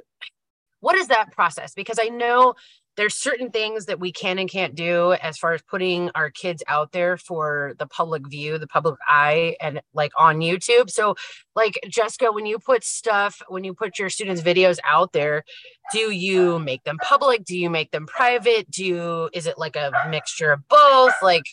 what 0.81 0.97
is 0.97 1.09
that 1.09 1.33
process? 1.33 1.75
Because 1.75 1.99
i 2.01 2.09
know 2.09 2.55
there's 2.97 3.15
certain 3.15 3.51
things 3.51 3.87
that 3.87 3.99
we 3.99 4.13
can 4.13 4.39
and 4.39 4.51
can't 4.51 4.75
do 4.75 5.15
as 5.15 5.39
far 5.39 5.55
as 5.55 5.63
putting 5.63 6.11
our 6.15 6.31
kids 6.31 6.63
out 6.69 6.93
there 6.93 7.17
for 7.17 7.73
the 7.79 7.87
public 7.87 8.29
view 8.29 8.59
the 8.59 8.67
public 8.67 8.97
eye 9.07 9.57
and 9.61 9.81
like 9.95 10.13
on 10.19 10.41
youtube. 10.41 10.91
So 10.91 11.15
like 11.57 11.79
jessica 11.89 12.33
when 12.33 12.47
you 12.47 12.59
put 12.59 12.85
stuff 12.85 13.41
when 13.49 13.65
you 13.65 13.75
put 13.75 13.99
your 13.99 14.11
students 14.11 14.43
videos 14.43 14.79
out 14.85 15.13
there 15.13 15.45
do 15.93 16.11
you 16.11 16.59
make 16.59 16.85
them 16.85 16.97
public? 17.03 17.45
Do 17.45 17.59
you 17.59 17.69
make 17.69 17.91
them 17.91 18.07
private? 18.07 18.71
Do 18.71 18.85
you 18.85 19.31
is 19.33 19.47
it 19.47 19.59
like 19.59 19.77
a 19.77 19.91
mixture 20.09 20.53
of 20.53 20.67
both? 20.69 21.15
Like 21.23 21.45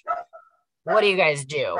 what 0.83 1.01
do 1.01 1.07
you 1.07 1.17
guys 1.17 1.45
do? 1.45 1.77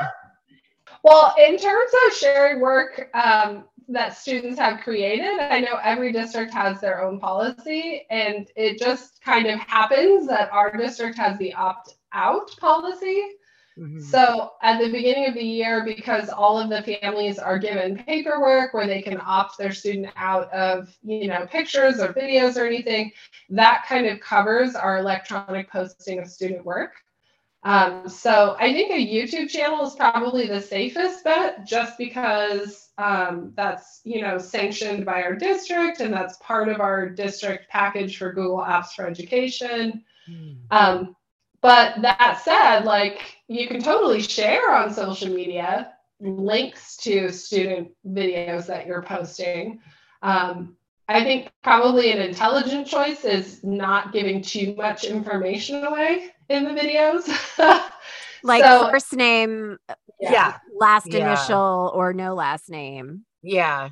Well, 1.02 1.34
in 1.38 1.56
terms 1.56 1.90
of 2.06 2.12
sharing 2.14 2.60
work 2.60 3.08
um, 3.14 3.64
that 3.92 4.16
students 4.16 4.58
have 4.58 4.80
created, 4.80 5.40
I 5.40 5.60
know 5.60 5.78
every 5.82 6.12
district 6.12 6.52
has 6.54 6.80
their 6.80 7.02
own 7.02 7.18
policy, 7.18 8.06
and 8.10 8.48
it 8.56 8.78
just 8.78 9.22
kind 9.22 9.46
of 9.46 9.58
happens 9.60 10.26
that 10.28 10.50
our 10.52 10.76
district 10.76 11.18
has 11.18 11.38
the 11.38 11.52
opt 11.54 11.94
out 12.12 12.50
policy. 12.58 13.22
Mhm. 13.78 14.02
So 14.02 14.52
at 14.62 14.80
the 14.80 14.90
beginning 14.90 15.26
of 15.26 15.34
the 15.34 15.44
year, 15.44 15.84
because 15.84 16.28
all 16.28 16.58
of 16.58 16.68
the 16.68 16.82
families 16.82 17.38
are 17.38 17.58
given 17.58 18.02
paperwork 18.04 18.74
where 18.74 18.86
they 18.86 19.00
can 19.00 19.20
opt 19.24 19.58
their 19.58 19.72
student 19.72 20.12
out 20.16 20.52
of, 20.52 20.96
you 21.02 21.28
know, 21.28 21.46
pictures 21.46 22.00
or 22.00 22.12
videos 22.12 22.56
or 22.60 22.66
anything, 22.66 23.12
that 23.48 23.84
kind 23.86 24.06
of 24.06 24.20
covers 24.20 24.74
our 24.74 24.98
electronic 24.98 25.70
posting 25.70 26.18
of 26.18 26.28
student 26.28 26.64
work. 26.64 26.92
Um, 27.62 28.08
so 28.08 28.56
I 28.58 28.72
think 28.72 28.90
a 28.90 28.94
YouTube 28.94 29.50
channel 29.50 29.86
is 29.86 29.94
probably 29.94 30.46
the 30.46 30.62
safest 30.62 31.24
bet, 31.24 31.66
just 31.66 31.98
because 31.98 32.88
um, 32.96 33.52
that's 33.54 34.00
you 34.04 34.22
know 34.22 34.38
sanctioned 34.38 35.04
by 35.04 35.22
our 35.22 35.34
district 35.34 36.00
and 36.00 36.12
that's 36.12 36.36
part 36.38 36.68
of 36.68 36.80
our 36.80 37.08
district 37.08 37.68
package 37.68 38.16
for 38.16 38.32
Google 38.32 38.58
Apps 38.58 38.92
for 38.92 39.06
Education. 39.06 40.04
Um, 40.70 41.16
but 41.60 42.00
that 42.00 42.40
said, 42.42 42.84
like 42.84 43.36
you 43.48 43.68
can 43.68 43.82
totally 43.82 44.22
share 44.22 44.72
on 44.72 44.92
social 44.92 45.28
media 45.28 45.92
links 46.20 46.96
to 46.98 47.30
student 47.30 47.90
videos 48.06 48.66
that 48.66 48.86
you're 48.86 49.02
posting. 49.02 49.80
Um, 50.22 50.76
I 51.08 51.24
think 51.24 51.50
probably 51.62 52.12
an 52.12 52.20
intelligent 52.20 52.86
choice 52.86 53.24
is 53.24 53.64
not 53.64 54.12
giving 54.12 54.40
too 54.40 54.74
much 54.76 55.04
information 55.04 55.84
away 55.84 56.30
in 56.50 56.64
the 56.64 56.70
videos. 56.70 57.26
Like 58.42 58.64
So- 58.64 58.88
first 58.90 59.12
name, 59.12 59.76
yeah 60.18 60.56
last 60.74 61.06
Yeah. 61.12 61.26
initial, 61.26 61.92
or 61.94 62.14
no 62.14 62.34
last 62.34 62.70
name. 62.70 63.26
Yeah. 63.42 63.90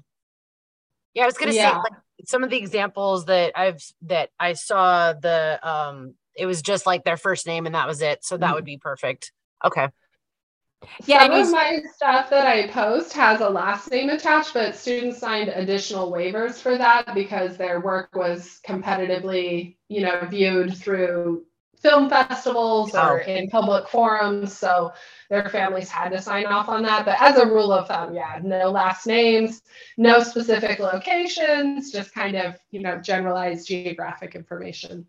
Yeah, 1.12 1.24
I 1.24 1.26
was 1.26 1.36
gonna 1.36 1.52
say 1.52 1.70
like 1.70 1.92
some 2.24 2.42
of 2.42 2.48
the 2.48 2.56
examples 2.56 3.26
that 3.26 3.52
I've 3.54 3.82
that 4.06 4.30
I 4.40 4.54
saw 4.54 5.12
the 5.12 5.58
um 5.62 6.14
it 6.34 6.46
was 6.46 6.62
just 6.62 6.86
like 6.86 7.04
their 7.04 7.18
first 7.18 7.46
name 7.46 7.66
and 7.66 7.74
that 7.74 7.86
was 7.86 8.00
it. 8.00 8.24
So 8.24 8.38
that 8.38 8.54
would 8.54 8.64
be 8.64 8.78
perfect. 8.78 9.32
Okay. 9.66 9.88
Yeah, 11.04 11.18
Some 11.24 11.30
and 11.32 11.40
you 11.40 11.44
of 11.46 11.50
my 11.52 11.82
stuff 11.94 12.30
that 12.30 12.46
I 12.46 12.68
post 12.68 13.12
has 13.12 13.42
a 13.42 13.50
last 13.50 13.90
name 13.90 14.08
attached, 14.08 14.54
but 14.54 14.76
students 14.76 15.18
signed 15.18 15.50
additional 15.50 16.10
waivers 16.10 16.54
for 16.62 16.78
that 16.78 17.12
because 17.14 17.58
their 17.58 17.80
work 17.80 18.14
was 18.14 18.60
competitively, 18.66 19.76
you 19.88 20.00
know, 20.00 20.26
viewed 20.30 20.74
through 20.74 21.44
film 21.82 22.08
festivals 22.10 22.94
or 22.94 23.22
Oh. 23.22 23.30
in 23.30 23.48
public 23.50 23.88
forums. 23.88 24.56
So 24.56 24.92
their 25.30 25.48
families 25.48 25.88
had 25.88 26.10
to 26.10 26.20
sign 26.20 26.46
off 26.46 26.68
on 26.68 26.82
that. 26.82 27.04
But 27.04 27.20
as 27.20 27.36
a 27.38 27.46
rule 27.46 27.72
of 27.72 27.88
thumb, 27.88 28.14
yeah, 28.14 28.40
no 28.42 28.70
last 28.70 29.06
names, 29.06 29.62
no 29.96 30.20
specific 30.20 30.78
locations, 30.78 31.90
just 31.92 32.12
kind 32.14 32.36
of, 32.36 32.56
you 32.70 32.80
know, 32.80 32.98
generalized 32.98 33.68
geographic 33.68 34.34
information. 34.34 35.06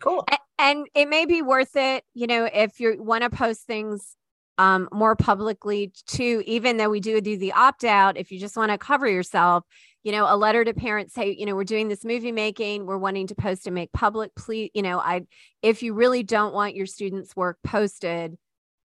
Cool. 0.00 0.24
And 0.58 0.86
it 0.94 1.08
may 1.08 1.26
be 1.26 1.42
worth 1.42 1.76
it 1.76 2.04
you 2.14 2.26
know 2.26 2.44
if 2.52 2.78
you 2.80 3.02
want 3.02 3.22
to 3.24 3.30
post 3.30 3.62
things 3.66 4.16
um, 4.58 4.88
more 4.92 5.16
publicly 5.16 5.92
too 6.06 6.42
even 6.46 6.76
though 6.76 6.90
we 6.90 7.00
do 7.00 7.20
do 7.20 7.36
the 7.36 7.52
opt 7.52 7.84
out 7.84 8.16
if 8.16 8.30
you 8.30 8.38
just 8.38 8.56
want 8.56 8.70
to 8.70 8.78
cover 8.78 9.08
yourself 9.08 9.64
you 10.02 10.12
know 10.12 10.26
a 10.28 10.36
letter 10.36 10.64
to 10.64 10.74
parents 10.74 11.14
say 11.14 11.34
you 11.38 11.46
know 11.46 11.54
we're 11.54 11.64
doing 11.64 11.88
this 11.88 12.04
movie 12.04 12.32
making 12.32 12.86
we're 12.86 12.98
wanting 12.98 13.26
to 13.26 13.34
post 13.34 13.66
and 13.66 13.74
make 13.74 13.92
public 13.92 14.34
please 14.34 14.70
you 14.74 14.82
know 14.82 14.98
i 14.98 15.22
if 15.62 15.82
you 15.82 15.94
really 15.94 16.22
don't 16.22 16.54
want 16.54 16.74
your 16.74 16.86
students 16.86 17.34
work 17.34 17.58
posted 17.64 18.36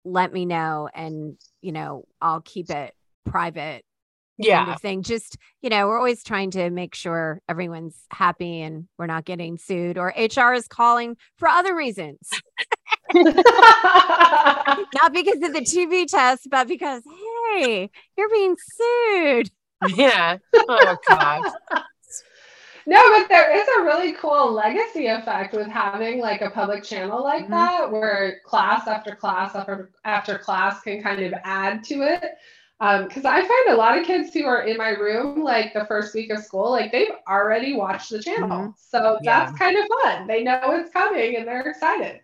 let 0.06 0.32
me 0.32 0.46
know 0.46 0.90
and 0.94 1.38
you 1.62 1.72
know 1.72 2.06
i'll 2.22 2.42
keep 2.42 2.70
it 2.70 2.94
private 3.26 3.84
kind 4.46 4.68
Yeah. 4.68 4.74
of 4.74 4.82
thing. 4.82 5.04
Just, 5.04 5.38
you 5.62 5.70
know, 5.70 5.88
we're 5.88 5.98
always 5.98 6.24
trying 6.24 6.52
to 6.52 6.70
make 6.70 6.96
sure 6.96 7.42
everyone's 7.50 7.96
happy 8.12 8.62
and 8.62 8.88
we're 8.98 9.08
not 9.08 9.26
getting 9.26 9.58
sued 9.58 9.98
or 9.98 10.14
HR 10.18 10.54
is 10.54 10.68
calling 10.68 11.18
for 11.38 11.48
other 11.48 11.76
reasons. 11.76 12.30
Not 13.14 15.14
because 15.14 15.42
of 15.42 15.54
the 15.54 15.62
TV 15.66 16.06
test, 16.08 16.48
but 16.50 16.68
because, 16.68 17.04
hey, 17.56 17.90
you're 18.18 18.30
being 18.30 18.56
sued. 18.74 19.52
Yeah. 19.96 20.38
Oh 20.56 20.98
gosh. 21.08 21.52
No, 22.90 23.02
but 23.20 23.28
there 23.28 23.54
is 23.54 23.68
a 23.78 23.82
really 23.84 24.14
cool 24.14 24.54
legacy 24.54 25.08
effect 25.08 25.54
with 25.54 25.68
having 25.68 26.22
like 26.22 26.40
a 26.42 26.50
public 26.50 26.86
channel 26.86 27.22
like 27.22 27.48
Mhm. 27.48 27.50
that, 27.50 27.92
where 27.92 28.40
class 28.46 28.88
after 28.88 29.14
class 29.14 29.54
after 29.56 29.92
after 30.06 30.38
class 30.38 30.80
can 30.84 31.04
kind 31.04 31.22
of 31.22 31.34
add 31.44 31.84
to 31.84 31.96
it. 32.04 32.24
Because 32.80 33.26
I 33.26 33.42
find 33.42 33.70
a 33.70 33.76
lot 33.76 33.98
of 33.98 34.06
kids 34.06 34.32
who 34.34 34.46
are 34.46 34.62
in 34.62 34.78
my 34.78 34.90
room 34.90 35.42
like 35.44 35.74
the 35.74 35.86
first 35.86 36.14
week 36.14 36.30
of 36.32 36.44
school, 36.44 36.70
like 36.72 36.92
they've 36.92 37.12
already 37.28 37.74
watched 37.76 38.12
the 38.12 38.22
channel, 38.22 38.70
Mhm. 38.70 38.74
so 38.78 39.20
Yeah. 39.20 39.48
that's 39.48 39.58
kind 39.58 39.78
of 39.78 39.86
fun. 40.04 40.28
They 40.28 40.44
know 40.44 40.60
it's 40.74 40.92
coming 40.92 41.38
and 41.38 41.48
they're 41.48 41.62
excited. 41.68 42.22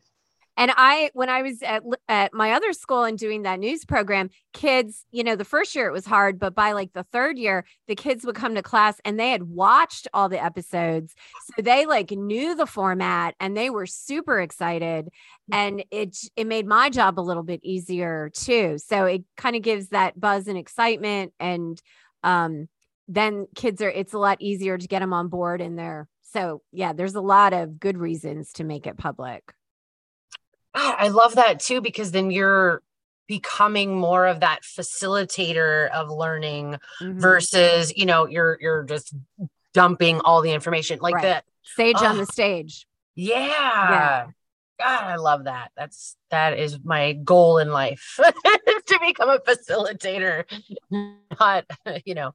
And 0.55 0.71
I, 0.75 1.09
when 1.13 1.29
I 1.29 1.41
was 1.41 1.61
at, 1.63 1.81
at 2.07 2.33
my 2.33 2.51
other 2.51 2.73
school 2.73 3.03
and 3.03 3.17
doing 3.17 3.41
that 3.41 3.59
news 3.59 3.85
program, 3.85 4.29
kids, 4.53 5.05
you 5.11 5.23
know, 5.23 5.35
the 5.35 5.45
first 5.45 5.73
year 5.75 5.87
it 5.87 5.93
was 5.93 6.05
hard, 6.05 6.37
but 6.39 6.53
by 6.53 6.73
like 6.73 6.93
the 6.93 7.03
third 7.03 7.39
year, 7.39 7.65
the 7.87 7.95
kids 7.95 8.23
would 8.23 8.35
come 8.35 8.53
to 8.55 8.61
class 8.61 8.99
and 9.03 9.19
they 9.19 9.31
had 9.31 9.43
watched 9.43 10.07
all 10.13 10.29
the 10.29 10.43
episodes. 10.43 11.15
So 11.55 11.63
they 11.63 11.85
like 11.85 12.11
knew 12.11 12.55
the 12.55 12.67
format 12.67 13.33
and 13.39 13.57
they 13.57 13.71
were 13.71 13.87
super 13.87 14.39
excited. 14.39 15.09
And 15.51 15.83
it, 15.89 16.15
it 16.35 16.45
made 16.45 16.67
my 16.67 16.89
job 16.89 17.19
a 17.19 17.21
little 17.21 17.43
bit 17.43 17.61
easier 17.63 18.29
too. 18.33 18.77
So 18.77 19.05
it 19.05 19.23
kind 19.35 19.55
of 19.55 19.63
gives 19.63 19.89
that 19.89 20.19
buzz 20.19 20.47
and 20.47 20.57
excitement. 20.57 21.33
And 21.39 21.81
um, 22.21 22.67
then 23.07 23.47
kids 23.55 23.81
are, 23.81 23.89
it's 23.89 24.13
a 24.13 24.19
lot 24.19 24.37
easier 24.39 24.77
to 24.77 24.87
get 24.87 24.99
them 24.99 25.13
on 25.13 25.29
board 25.29 25.61
in 25.61 25.75
there. 25.75 26.07
So 26.31 26.61
yeah, 26.71 26.93
there's 26.93 27.15
a 27.15 27.21
lot 27.21 27.53
of 27.53 27.79
good 27.79 27.97
reasons 27.97 28.53
to 28.53 28.63
make 28.63 28.85
it 28.85 28.97
public. 28.97 29.53
I 30.75 31.09
love 31.09 31.35
that 31.35 31.59
too 31.59 31.81
because 31.81 32.11
then 32.11 32.31
you're 32.31 32.81
becoming 33.27 33.95
more 33.95 34.25
of 34.27 34.41
that 34.41 34.63
facilitator 34.63 35.89
of 35.91 36.09
learning 36.09 36.77
Mhm. 37.01 37.19
versus, 37.19 37.95
you 37.95 38.05
know, 38.05 38.27
you're 38.27 38.57
you're 38.59 38.83
just 38.83 39.13
dumping 39.73 40.19
all 40.21 40.41
the 40.41 40.51
information 40.51 40.99
like 41.01 41.15
Right. 41.15 41.23
that. 41.23 41.45
stage 41.63 41.95
on 41.95 42.17
the 42.17 42.25
stage. 42.25 42.85
Yeah. 43.15 44.27
God, 44.79 45.03
I 45.03 45.15
love 45.15 45.45
that. 45.45 45.71
That's 45.77 46.17
that 46.29 46.59
is 46.59 46.79
my 46.83 47.13
goal 47.13 47.57
in 47.59 47.69
life 47.71 48.19
to 48.87 48.99
become 48.99 49.29
a 49.29 49.39
facilitator. 49.39 50.43
Not, 51.39 51.65
you 52.05 52.15
know. 52.15 52.33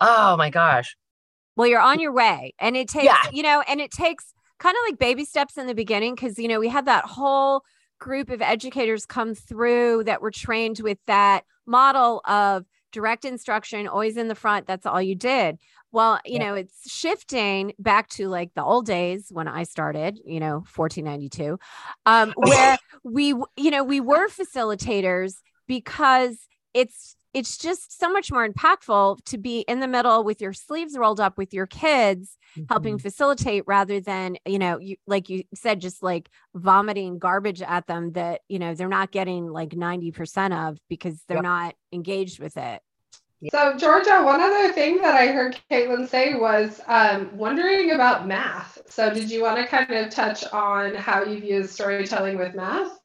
Oh 0.00 0.36
my 0.36 0.48
gosh. 0.50 0.96
Well, 1.56 1.66
you're 1.68 1.80
on 1.80 2.00
your 2.00 2.12
way. 2.12 2.54
And 2.58 2.76
it 2.76 2.88
takes, 2.88 3.04
Yeah. 3.04 3.30
you 3.30 3.42
know, 3.42 3.60
and 3.68 3.80
it 3.80 3.90
takes 3.90 4.32
kind 4.62 4.76
of 4.76 4.90
like 4.90 4.98
baby 4.98 5.24
steps 5.24 5.58
in 5.58 5.66
the 5.66 5.74
beginning 5.74 6.14
because, 6.14 6.38
you 6.38 6.46
know, 6.46 6.60
we 6.60 6.68
had 6.68 6.86
that 6.86 7.04
whole 7.04 7.64
group 7.98 8.30
of 8.30 8.40
educators 8.40 9.04
come 9.04 9.34
through 9.34 10.04
that 10.04 10.22
were 10.22 10.30
trained 10.30 10.78
with 10.80 10.98
that 11.06 11.44
model 11.66 12.20
of 12.26 12.64
direct 12.92 13.24
instruction, 13.24 13.88
always 13.88 14.16
in 14.16 14.28
the 14.28 14.36
front. 14.36 14.68
That's 14.68 14.86
all 14.86 15.02
you 15.02 15.16
did. 15.16 15.58
Well, 15.90 16.20
you 16.24 16.38
Yeah. 16.38 16.44
know, 16.44 16.54
it's 16.54 16.88
shifting 16.90 17.72
back 17.78 18.08
to 18.10 18.28
like 18.28 18.54
the 18.54 18.62
old 18.62 18.86
days 18.86 19.30
when 19.32 19.48
I 19.48 19.64
started, 19.64 20.20
you 20.24 20.38
know, 20.38 20.62
1492, 20.74 21.58
um, 22.06 22.32
where 22.36 22.78
we, 23.02 23.34
you 23.56 23.70
know, 23.70 23.82
we 23.82 24.00
were 24.00 24.28
facilitators 24.28 25.34
because 25.66 26.38
it's 26.72 27.16
it's 27.34 27.56
just 27.56 27.98
so 27.98 28.10
much 28.12 28.30
more 28.30 28.46
impactful 28.48 29.24
to 29.24 29.38
be 29.38 29.60
in 29.60 29.80
the 29.80 29.88
middle 29.88 30.22
with 30.24 30.40
your 30.40 30.52
sleeves 30.52 30.96
rolled 30.98 31.20
up 31.20 31.38
with 31.38 31.52
your 31.54 31.66
kids 31.66 32.36
helping 32.68 32.96
Mm-hmm. 32.96 33.02
facilitate 33.02 33.64
rather 33.66 34.00
than 34.00 34.36
you 34.46 34.58
know 34.58 34.78
you 34.78 34.96
like 35.06 35.28
you 35.30 35.44
said 35.54 35.80
just 35.80 36.02
like 36.02 36.28
vomiting 36.54 37.18
garbage 37.18 37.62
at 37.62 37.86
them 37.86 38.12
that 38.12 38.42
you 38.48 38.58
know 38.58 38.74
they're 38.74 38.88
not 38.88 39.10
getting 39.10 39.46
like 39.50 39.70
90% 39.70 40.68
of 40.68 40.78
because 40.88 41.22
they're 41.28 41.36
Yep. 41.38 41.42
not 41.42 41.74
engaged 41.92 42.38
with 42.40 42.56
it 42.56 42.82
So, 43.50 43.76
Georgia, 43.76 44.22
one 44.22 44.40
other 44.40 44.72
thing 44.72 45.00
that 45.02 45.14
I 45.14 45.26
heard 45.28 45.58
Caitlyn 45.70 46.08
say 46.08 46.34
was 46.34 46.80
um, 46.86 47.36
wondering 47.36 47.90
about 47.90 48.28
math. 48.28 48.78
So, 48.88 49.12
did 49.12 49.30
you 49.30 49.42
want 49.42 49.56
to 49.58 49.66
kind 49.66 49.90
of 49.90 50.10
touch 50.10 50.44
on 50.52 50.94
how 50.94 51.24
you've 51.24 51.42
used 51.42 51.70
storytelling 51.70 52.38
with 52.38 52.54
math? 52.54 52.98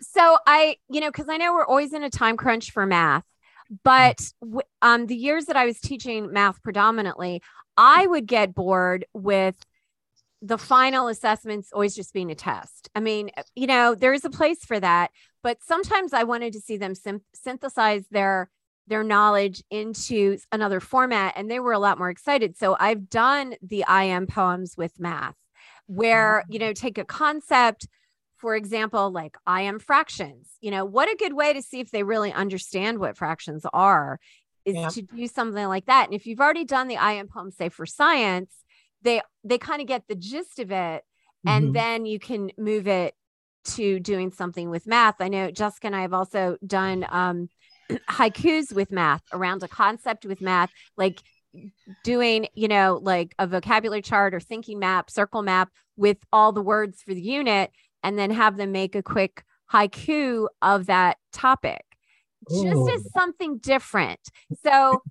so 0.00 0.36
i 0.46 0.76
you 0.90 1.00
know 1.00 1.08
because 1.10 1.28
i 1.28 1.36
know 1.36 1.54
we're 1.54 1.64
always 1.64 1.92
in 1.92 2.02
a 2.02 2.10
time 2.10 2.36
crunch 2.36 2.70
for 2.72 2.84
math 2.84 3.24
but 3.82 4.20
um 4.82 5.06
the 5.06 5.16
years 5.16 5.46
that 5.46 5.56
i 5.56 5.64
was 5.64 5.80
teaching 5.80 6.32
math 6.32 6.62
predominantly 6.62 7.42
i 7.76 8.06
would 8.06 8.26
get 8.26 8.54
bored 8.54 9.04
with 9.14 9.56
the 10.42 10.58
final 10.58 11.08
assessments 11.08 11.70
always 11.72 11.94
just 11.96 12.12
being 12.12 12.30
a 12.30 12.34
test. 12.34 12.90
I 12.94 13.00
mean 13.00 13.30
you 13.54 13.66
know 13.66 13.94
there 13.94 14.12
is 14.12 14.24
a 14.24 14.30
place 14.30 14.64
for 14.64 14.78
that 14.78 15.10
but 15.42 15.62
sometimes 15.62 16.12
i 16.12 16.24
wanted 16.24 16.52
to 16.52 16.60
see 16.60 16.76
them 16.76 16.94
sym- 16.94 17.24
synthesize 17.34 18.04
their 18.10 18.50
their 18.86 19.02
knowledge 19.02 19.64
into 19.70 20.36
another 20.52 20.80
format 20.80 21.32
and 21.36 21.50
they 21.50 21.60
were 21.60 21.72
a 21.72 21.78
lot 21.78 21.98
more 21.98 22.10
excited. 22.10 22.56
So 22.58 22.76
i've 22.78 23.08
done 23.08 23.54
the 23.62 23.84
im 23.88 24.26
poems 24.26 24.76
with 24.76 25.00
math 25.00 25.36
where 25.86 26.44
you 26.48 26.58
know 26.58 26.72
take 26.72 26.98
a 26.98 27.04
concept 27.04 27.86
for 28.44 28.54
example, 28.54 29.10
like 29.10 29.38
I 29.46 29.62
am 29.62 29.78
fractions. 29.78 30.50
You 30.60 30.70
know, 30.70 30.84
what 30.84 31.10
a 31.10 31.16
good 31.16 31.32
way 31.32 31.54
to 31.54 31.62
see 31.62 31.80
if 31.80 31.90
they 31.90 32.02
really 32.02 32.30
understand 32.30 32.98
what 32.98 33.16
fractions 33.16 33.64
are 33.72 34.20
is 34.66 34.76
Yeah. 34.76 34.90
to 34.90 35.00
do 35.00 35.26
something 35.28 35.66
like 35.66 35.86
that. 35.86 36.04
And 36.04 36.14
if 36.14 36.26
you've 36.26 36.40
already 36.40 36.66
done 36.66 36.88
the 36.88 36.98
I 36.98 37.12
am 37.12 37.26
poem, 37.26 37.50
say 37.50 37.70
for 37.70 37.86
science, 37.86 38.52
they 39.00 39.22
they 39.44 39.56
kind 39.56 39.80
of 39.80 39.88
get 39.88 40.08
the 40.08 40.14
gist 40.14 40.58
of 40.58 40.70
it, 40.70 41.04
and 41.46 41.68
Mhm. 41.68 41.72
then 41.72 42.04
you 42.04 42.18
can 42.18 42.50
move 42.58 42.86
it 42.86 43.14
to 43.76 43.98
doing 43.98 44.30
something 44.30 44.68
with 44.68 44.86
math. 44.86 45.22
I 45.22 45.28
know 45.28 45.50
Jessica 45.50 45.86
and 45.86 45.96
I 45.96 46.02
have 46.02 46.12
also 46.12 46.58
done 46.66 47.06
um, 47.08 47.48
haikus 48.10 48.74
with 48.74 48.92
math 48.92 49.22
around 49.32 49.62
a 49.62 49.68
concept 49.68 50.26
with 50.26 50.42
math, 50.42 50.70
like 50.98 51.22
doing, 52.02 52.46
you 52.54 52.68
know, 52.68 53.00
like 53.02 53.34
a 53.38 53.46
vocabulary 53.46 54.02
chart 54.02 54.34
or 54.34 54.40
thinking 54.40 54.78
map, 54.78 55.10
circle 55.10 55.42
map 55.42 55.70
with 55.96 56.18
all 56.32 56.52
the 56.52 56.62
words 56.62 57.02
for 57.02 57.14
the 57.14 57.22
unit, 57.22 57.70
and 58.04 58.18
then 58.18 58.30
have 58.30 58.56
them 58.58 58.70
make 58.70 58.94
a 58.94 59.02
quick 59.02 59.42
haiku 59.72 60.46
of 60.62 60.86
that 60.86 61.16
topic, 61.32 61.82
just 62.48 62.88
as 62.96 63.02
something 63.12 63.58
different. 63.58 64.20
So, 64.64 65.02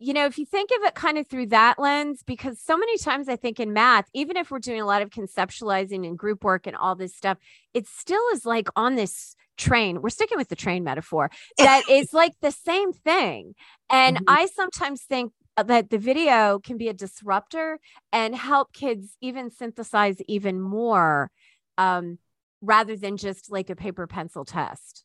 you 0.00 0.14
know, 0.14 0.26
if 0.26 0.38
you 0.38 0.46
think 0.46 0.70
of 0.70 0.82
it 0.84 0.94
kind 0.94 1.18
of 1.18 1.28
through 1.28 1.46
that 1.48 1.78
lens, 1.78 2.22
because 2.26 2.60
so 2.60 2.76
many 2.76 2.98
times 2.98 3.28
I 3.28 3.36
think 3.36 3.60
in 3.60 3.72
math, 3.72 4.08
even 4.14 4.36
if 4.36 4.50
we're 4.50 4.60
doing 4.60 4.80
a 4.80 4.86
lot 4.86 5.02
of 5.02 5.10
conceptualizing 5.10 6.06
and 6.06 6.18
group 6.18 6.42
work 6.42 6.66
and 6.66 6.76
all 6.76 6.96
this 6.96 7.14
stuff, 7.14 7.38
it 7.74 7.86
still 7.86 8.22
is 8.32 8.46
like 8.46 8.68
on 8.76 8.96
this 8.96 9.36
train. 9.58 10.00
We're 10.00 10.08
sticking 10.10 10.38
with 10.38 10.48
the 10.48 10.56
train 10.56 10.84
metaphor 10.84 11.30
that 11.58 11.88
is 11.90 12.12
like 12.14 12.32
the 12.40 12.52
same 12.52 12.92
thing. 12.92 13.54
And 13.90 14.18
Mhm. 14.18 14.24
I 14.26 14.46
sometimes 14.46 15.02
think 15.02 15.32
that 15.56 15.90
the 15.90 15.98
video 15.98 16.60
can 16.60 16.78
be 16.78 16.88
a 16.88 16.94
disruptor 16.94 17.80
and 18.12 18.34
help 18.34 18.72
kids 18.72 19.16
even 19.20 19.50
synthesize 19.50 20.22
even 20.28 20.60
more 20.60 21.30
um, 21.76 22.18
rather 22.60 22.96
than 22.96 23.16
just 23.16 23.50
like 23.50 23.70
a 23.70 23.76
paper 23.76 24.06
pencil 24.06 24.44
test. 24.44 25.04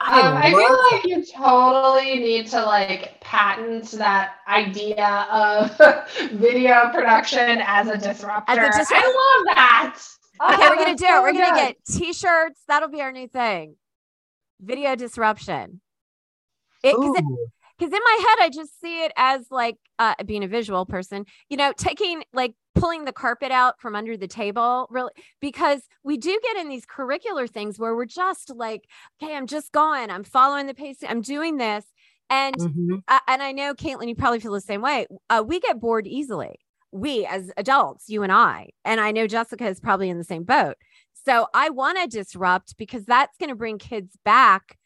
I, 0.00 0.20
Um, 0.20 0.36
I 0.36 0.50
feel 0.50 0.92
like 0.92 1.04
you 1.06 1.24
totally 1.24 2.16
need 2.18 2.46
to 2.48 2.62
like 2.64 3.20
patent 3.20 3.90
that 3.92 4.36
idea 4.48 5.06
of 5.30 5.70
video 6.32 6.90
production 6.92 7.62
as 7.64 7.88
a 7.88 7.96
disruptor. 7.96 8.54
disrupt- 8.54 8.92
I 8.92 9.06
love 9.46 9.54
that. 9.56 9.96
Okay, 10.42 10.54
Oh, 10.56 10.58
we're 10.70 10.76
gonna 10.76 10.84
that's 10.96 11.00
do 11.00 11.06
it. 11.06 11.10
so 11.10 11.22
We're 11.22 11.32
gonna 11.32 11.56
get 11.56 11.76
t-shirts. 11.86 12.60
That'll 12.66 12.88
be 12.88 13.00
our 13.02 13.12
new 13.12 13.28
thing. 13.28 13.76
Video 14.60 14.96
disruption. 14.96 15.80
It, 16.82 16.94
'cause 16.96 17.16
it- 17.16 17.24
Ooh. 17.24 17.46
Because 17.84 17.98
in 17.98 18.02
my 18.04 18.26
head, 18.28 18.44
I 18.46 18.48
just 18.50 18.80
see 18.80 19.04
it 19.04 19.12
as 19.16 19.46
like 19.50 19.76
uh, 19.98 20.14
being 20.24 20.42
a 20.42 20.48
visual 20.48 20.86
person, 20.86 21.26
you 21.50 21.56
know, 21.56 21.72
taking 21.76 22.24
like 22.32 22.54
pulling 22.74 23.04
the 23.04 23.12
carpet 23.12 23.52
out 23.52 23.78
from 23.80 23.94
under 23.94 24.16
the 24.16 24.26
table, 24.26 24.86
really, 24.90 25.12
because 25.40 25.82
we 26.02 26.16
do 26.16 26.38
get 26.42 26.56
in 26.56 26.68
these 26.68 26.86
curricular 26.86 27.48
things 27.48 27.78
where 27.78 27.94
we're 27.94 28.06
just 28.06 28.50
like, 28.54 28.88
okay, 29.22 29.36
I'm 29.36 29.46
just 29.46 29.70
going, 29.72 30.10
I'm 30.10 30.24
following 30.24 30.66
the 30.66 30.74
pace, 30.74 30.98
I'm 31.06 31.20
doing 31.20 31.58
this. 31.58 31.84
And 32.30 32.56
Mhm. 32.56 33.02
uh, 33.06 33.20
and 33.28 33.42
I 33.42 33.52
know 33.52 33.74
Caitlyn, 33.74 34.08
you 34.08 34.14
probably 34.14 34.40
feel 34.40 34.52
the 34.52 34.60
same 34.62 34.80
way. 34.80 35.06
Uh, 35.28 35.44
we 35.46 35.60
get 35.60 35.78
bored 35.78 36.06
easily. 36.06 36.60
We 36.90 37.26
as 37.26 37.50
adults, 37.58 38.08
you 38.08 38.22
and 38.22 38.32
I, 38.32 38.70
and 38.84 38.98
I 39.00 39.10
know 39.10 39.26
Jessica 39.26 39.66
is 39.66 39.78
probably 39.78 40.08
in 40.08 40.16
the 40.16 40.24
same 40.24 40.44
boat. 40.44 40.76
So 41.26 41.48
I 41.52 41.68
want 41.70 41.98
to 42.00 42.06
disrupt 42.06 42.76
because 42.78 43.04
that's 43.04 43.36
going 43.36 43.50
to 43.50 43.56
bring 43.56 43.78
kids 43.78 44.16
back, 44.24 44.78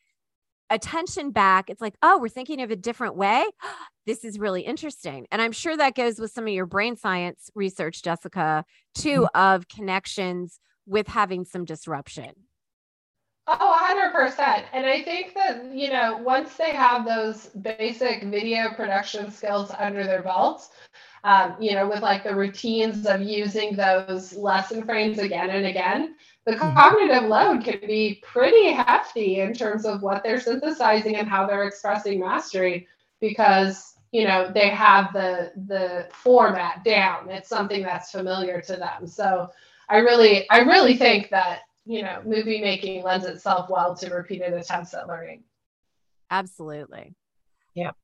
attention 0.71 1.31
back. 1.31 1.71
It's 1.71 1.81
like, 1.81 1.95
oh, 2.03 2.19
we're 2.19 2.29
thinking 2.29 2.61
of 2.63 2.71
a 2.71 2.77
different 2.77 3.17
way. 3.17 3.45
this 4.07 4.25
is 4.25 4.39
really 4.39 4.63
interesting, 4.63 5.27
and 5.31 5.43
I'm 5.43 5.53
sure 5.53 5.77
that 5.77 5.95
goes 5.95 6.19
with 6.19 6.31
some 6.31 6.47
of 6.47 6.53
your 6.53 6.67
brain 6.67 6.97
science 6.97 7.51
research, 7.55 8.03
Jessica, 8.03 8.65
too, 8.95 9.27
mm-hmm. 9.35 9.41
of 9.41 9.69
connections 9.69 10.61
with 10.87 11.07
having 11.09 11.45
some 11.45 11.65
disruption. 11.65 12.33
Oh, 13.51 14.13
100%. 14.15 14.65
And 14.75 14.85
I 14.85 15.03
think 15.03 15.35
that, 15.35 15.73
you 15.73 15.91
know, 15.91 16.19
once 16.19 16.57
they 16.57 16.73
have 16.73 17.07
those 17.07 17.47
basic 17.47 18.25
video 18.25 18.75
production 18.75 19.31
skills 19.31 19.73
under 19.79 20.05
their 20.05 20.23
belts, 20.23 20.69
um, 21.25 21.57
you 21.61 21.75
know, 21.75 21.89
with 21.89 22.01
like 22.01 22.25
the 22.25 22.35
routines 22.35 23.07
of 23.07 23.21
using 23.21 23.75
those 23.77 24.33
lesson 24.35 24.85
frames 24.85 25.19
again 25.19 25.51
and 25.51 25.67
again, 25.67 26.17
the 26.45 26.53
Mhm. 26.53 26.75
cognitive 26.75 27.25
load 27.25 27.65
can 27.65 27.81
be 27.81 28.23
pretty 28.25 28.71
hefty 28.73 29.41
in 29.41 29.53
terms 29.53 29.85
of 29.85 30.03
what 30.03 30.23
they're 30.23 30.41
synthesizing 30.41 31.17
and 31.17 31.29
how 31.29 31.47
they're 31.47 31.65
expressing 31.65 32.21
mastery 32.21 32.87
because 33.21 33.97
you 34.13 34.25
know 34.27 34.51
they 34.55 34.71
have 34.71 35.13
the 35.13 35.53
the 35.67 36.09
format 36.13 36.83
down 36.85 37.29
it's 37.29 37.49
something 37.51 37.83
that's 37.83 38.11
familiar 38.11 38.59
to 38.63 38.75
them 38.77 39.07
so 39.07 39.51
i 39.91 39.99
really 39.99 40.49
i 40.49 40.61
really 40.61 40.97
think 40.97 41.29
that 41.29 41.61
you 41.85 42.01
know 42.03 42.23
movie 42.25 42.61
making 42.63 43.03
lends 43.03 43.27
itself 43.27 43.69
well 43.69 43.95
to 43.95 44.09
repeated 44.09 44.55
attempts 44.55 44.95
at 44.95 45.09
learning 45.09 45.43
Absolutely. 46.31 47.15
Yep. 47.75 47.97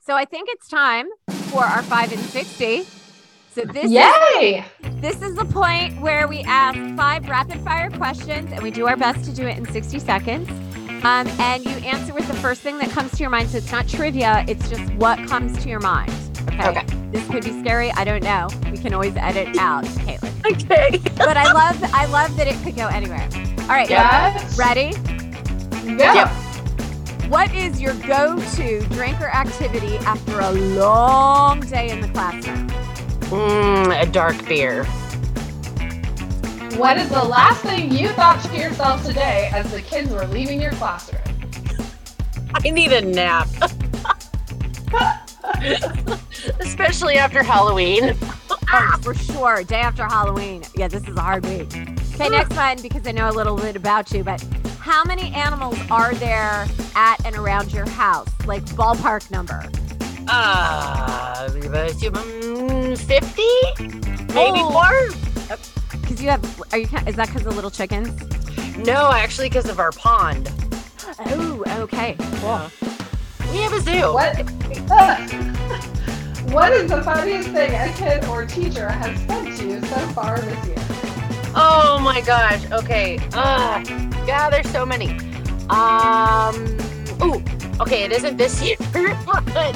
So 0.00 0.14
I 0.14 0.24
think 0.24 0.48
it's 0.50 0.68
time 0.68 1.06
for 1.50 1.64
our 1.64 1.82
five 1.82 2.12
and 2.12 2.20
sixty. 2.20 2.86
So 3.54 3.62
this 3.64 3.84
is 3.86 4.64
this 5.00 5.22
is 5.22 5.34
the 5.34 5.46
point 5.46 5.98
where 6.00 6.28
we 6.28 6.42
ask 6.42 6.78
five 6.94 7.26
rapid 7.28 7.58
fire 7.60 7.90
questions 7.90 8.52
and 8.52 8.62
we 8.62 8.70
do 8.70 8.86
our 8.86 8.96
best 8.96 9.24
to 9.24 9.32
do 9.34 9.46
it 9.46 9.56
in 9.56 9.64
60 9.64 9.98
seconds. 9.98 10.50
Um, 11.04 11.26
and 11.38 11.64
you 11.64 11.70
answer 11.70 12.12
with 12.12 12.26
the 12.28 12.34
first 12.34 12.60
thing 12.60 12.76
that 12.78 12.90
comes 12.90 13.12
to 13.12 13.18
your 13.18 13.30
mind. 13.30 13.48
So 13.48 13.58
it's 13.58 13.72
not 13.72 13.88
trivia, 13.88 14.44
it's 14.46 14.68
just 14.68 14.92
what 14.94 15.18
comes 15.26 15.56
to 15.62 15.68
your 15.70 15.80
mind. 15.80 16.12
Okay. 16.48 16.68
Okay. 16.68 16.86
This 17.12 17.26
could 17.28 17.44
be 17.44 17.58
scary. 17.60 17.90
I 17.92 18.04
don't 18.04 18.22
know. 18.22 18.48
We 18.70 18.78
can 18.78 18.92
always 18.92 19.16
edit 19.16 19.56
out, 19.56 19.84
Caitlyn. 19.84 20.32
Okay. 20.46 20.98
But 21.16 21.36
I 21.36 21.50
love 21.52 21.76
I 21.92 22.06
love 22.06 22.36
that 22.36 22.46
it 22.46 22.54
could 22.62 22.76
go 22.76 22.86
anywhere. 22.86 23.26
All 23.62 23.68
right. 23.68 23.88
yes 23.90 24.56
Ready? 24.58 24.92
yeah. 25.84 26.14
Yep. 26.14 26.45
What 27.28 27.52
is 27.56 27.80
your 27.80 27.94
go-to 27.94 28.80
drink 28.90 29.20
or 29.20 29.28
activity 29.28 29.96
after 29.98 30.38
a 30.38 30.52
long 30.52 31.58
day 31.58 31.90
in 31.90 32.00
the 32.00 32.06
classroom? 32.08 32.68
Mm, 33.30 34.00
a 34.00 34.06
dark 34.06 34.46
beer. 34.46 34.84
what 36.78 36.96
is 36.96 37.08
the 37.08 37.24
last 37.24 37.62
thing 37.62 37.90
you 37.90 38.10
thought 38.10 38.40
to 38.44 38.56
yourself 38.56 39.04
today 39.04 39.50
as 39.52 39.72
the 39.72 39.82
kids 39.82 40.12
were 40.12 40.26
leaving 40.26 40.60
your 40.60 40.70
classroom 40.72 41.22
I 42.54 42.70
need 42.70 42.92
a 42.92 43.00
nap. 43.00 43.48
Especially 46.60 47.16
after 47.16 47.42
Halloween. 47.42 48.16
Oh, 48.72 48.98
for 49.02 49.14
sure. 49.14 49.64
Day 49.64 49.80
after 49.80 50.04
Halloween. 50.04 50.62
Yeah, 50.76 50.88
this 50.88 51.02
is 51.02 51.16
a 51.16 51.20
hard 51.20 51.44
week. 51.46 51.76
Okay, 52.14 52.28
next 52.28 52.56
one, 52.56 52.80
because 52.80 53.06
I 53.06 53.12
know 53.12 53.28
a 53.28 53.32
little 53.32 53.56
bit 53.56 53.76
about 53.76 54.12
you, 54.12 54.24
but 54.24 54.44
how 54.86 55.02
many 55.02 55.34
animals 55.34 55.76
are 55.90 56.14
there 56.14 56.64
at 56.94 57.16
and 57.26 57.34
around 57.34 57.72
your 57.72 57.88
house? 57.88 58.28
Like 58.46 58.64
ballpark 58.66 59.28
number. 59.32 59.64
Uh, 60.28 61.48
mm, 61.48 62.96
50? 62.96 63.42
Maybe 64.32 64.60
Oh. 64.62 64.70
more? 64.70 65.08
Because 66.00 66.22
you 66.22 66.28
have, 66.28 66.62
are 66.72 66.78
you, 66.78 66.86
is 67.04 67.16
that 67.16 67.26
because 67.26 67.44
of 67.46 67.56
little 67.56 67.70
chickens? 67.70 68.08
No, 68.76 69.10
actually, 69.10 69.48
because 69.48 69.68
of 69.68 69.80
our 69.80 69.90
pond. 69.90 70.52
Oh, 71.18 71.64
okay. 71.80 72.14
Cool. 72.36 72.70
We 73.50 73.58
have 73.62 73.72
a 73.72 73.80
zoo. 73.80 74.12
What? 74.12 74.36
what 76.52 76.72
is 76.72 76.88
the 76.88 77.02
funniest 77.02 77.48
thing 77.48 77.74
a 77.74 77.92
kid 77.94 78.24
or 78.26 78.46
teacher 78.46 78.88
has 78.88 79.18
said 79.26 79.56
to 79.56 79.66
you 79.66 79.80
so 79.80 79.96
far 80.14 80.40
this 80.40 80.64
year? 80.66 80.76
Oh 81.58 81.98
my 82.02 82.20
gosh. 82.20 82.70
Okay. 82.70 83.18
Uh, 83.32 83.82
yeah, 84.26 84.50
there's 84.50 84.68
so 84.70 84.84
many. 84.84 85.08
Um. 85.70 86.54
Ooh. 87.22 87.42
Okay, 87.80 88.04
it 88.04 88.12
isn't 88.12 88.36
this 88.36 88.62
year, 88.62 88.76
but 89.24 89.74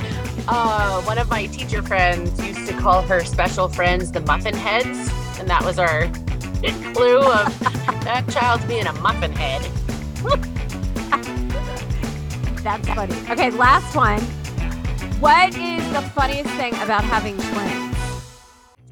uh, 0.49 1.01
one 1.03 1.19
of 1.19 1.29
my 1.29 1.47
teacher 1.47 1.83
friends 1.83 2.39
used 2.47 2.67
to 2.69 2.77
call 2.79 3.03
her 3.03 3.25
special 3.25 3.69
friends 3.69 4.13
the 4.13 4.21
muffin 4.21 4.55
heads, 4.55 5.11
and 5.39 5.49
that 5.49 5.63
was 5.65 5.79
our 5.79 6.09
clue 6.95 7.19
of 7.21 7.59
that 8.05 8.25
child's 8.31 8.65
being 8.67 8.87
a 8.87 8.93
muffin 8.95 9.33
head. 9.33 9.63
That's 12.63 12.89
funny. 12.89 13.15
Okay, 13.31 13.51
last 13.51 13.97
one. 13.97 14.21
What 15.21 15.57
is 15.57 15.93
the 15.93 16.03
funniest 16.15 16.51
thing 16.55 16.75
about 16.75 17.05
having 17.05 17.37
twins? 17.39 17.97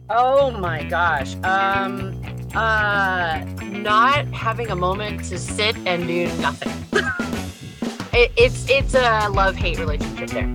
Oh 0.08 0.50
my 0.50 0.84
gosh. 0.84 1.36
Um. 1.44 2.22
Uh. 2.54 3.44
Not 3.78 4.26
having 4.28 4.70
a 4.70 4.76
moment 4.76 5.24
to 5.26 5.38
sit 5.38 5.76
and 5.86 6.06
do 6.06 6.26
nothing. 6.38 6.72
it, 8.12 8.32
it's 8.36 8.68
it's 8.68 8.94
a 8.94 9.28
love 9.30 9.54
hate 9.54 9.78
relationship 9.78 10.30
there. 10.30 10.52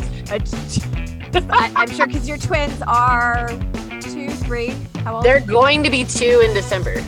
I, 1.50 1.72
I'm 1.76 1.90
sure 1.90 2.06
because 2.06 2.28
your 2.28 2.38
twins 2.38 2.82
are 2.86 3.48
two, 4.02 4.30
three. 4.30 4.76
How 5.04 5.16
old? 5.16 5.24
They're 5.24 5.40
going 5.40 5.84
to 5.84 5.90
be 5.90 6.04
two 6.04 6.44
in 6.46 6.54
December. 6.54 7.02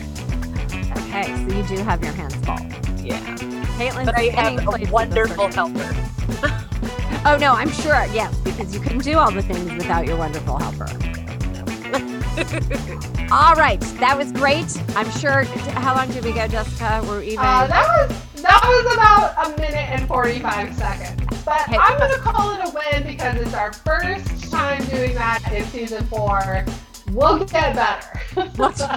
okay, 0.96 1.26
so 1.26 1.54
you 1.54 1.62
do 1.76 1.82
have 1.84 2.02
your 2.02 2.12
hands 2.12 2.34
full. 2.36 2.58
Yeah. 3.04 3.20
Caitlyn's 3.76 4.06
But 4.06 4.18
I 4.18 4.30
have 4.30 4.66
a 4.66 4.90
wonderful 4.90 5.48
helper. 5.48 5.94
Oh 7.28 7.36
no, 7.36 7.54
I'm 7.54 7.70
sure. 7.70 8.06
Yes, 8.12 8.38
because 8.38 8.72
you 8.72 8.78
couldn't 8.78 9.02
do 9.02 9.18
all 9.18 9.32
the 9.32 9.42
things 9.42 9.72
without 9.72 10.06
your 10.06 10.16
wonderful 10.16 10.58
helper. 10.58 10.86
All 13.32 13.54
right, 13.54 13.80
that 13.98 14.16
was 14.16 14.30
great. 14.32 14.66
I'm 14.94 15.10
sure. 15.18 15.42
How 15.74 15.96
long 15.96 16.08
did 16.12 16.24
we 16.24 16.32
go, 16.32 16.46
Jessica? 16.46 17.02
We're 17.08 17.22
even. 17.22 17.38
Uh, 17.40 17.66
that 17.66 18.08
was 18.08 18.42
that 18.42 18.60
was 18.64 18.94
about 18.94 19.46
a 19.46 19.60
minute 19.60 19.74
and 19.90 20.06
45 20.06 20.74
seconds. 20.74 21.42
But 21.44 21.62
Okay. 21.68 21.76
I'm 21.76 21.98
gonna 21.98 22.18
call 22.18 22.52
it 22.52 22.60
a 22.64 22.70
win 22.72 23.04
because 23.04 23.34
it's 23.40 23.52
our 23.54 23.72
first 23.72 24.50
time 24.50 24.82
doing 24.84 25.14
that 25.14 25.42
in 25.52 25.64
season 25.66 26.04
four. 26.06 26.64
We'll 27.12 27.44
get 27.44 27.74
better. 27.74 28.20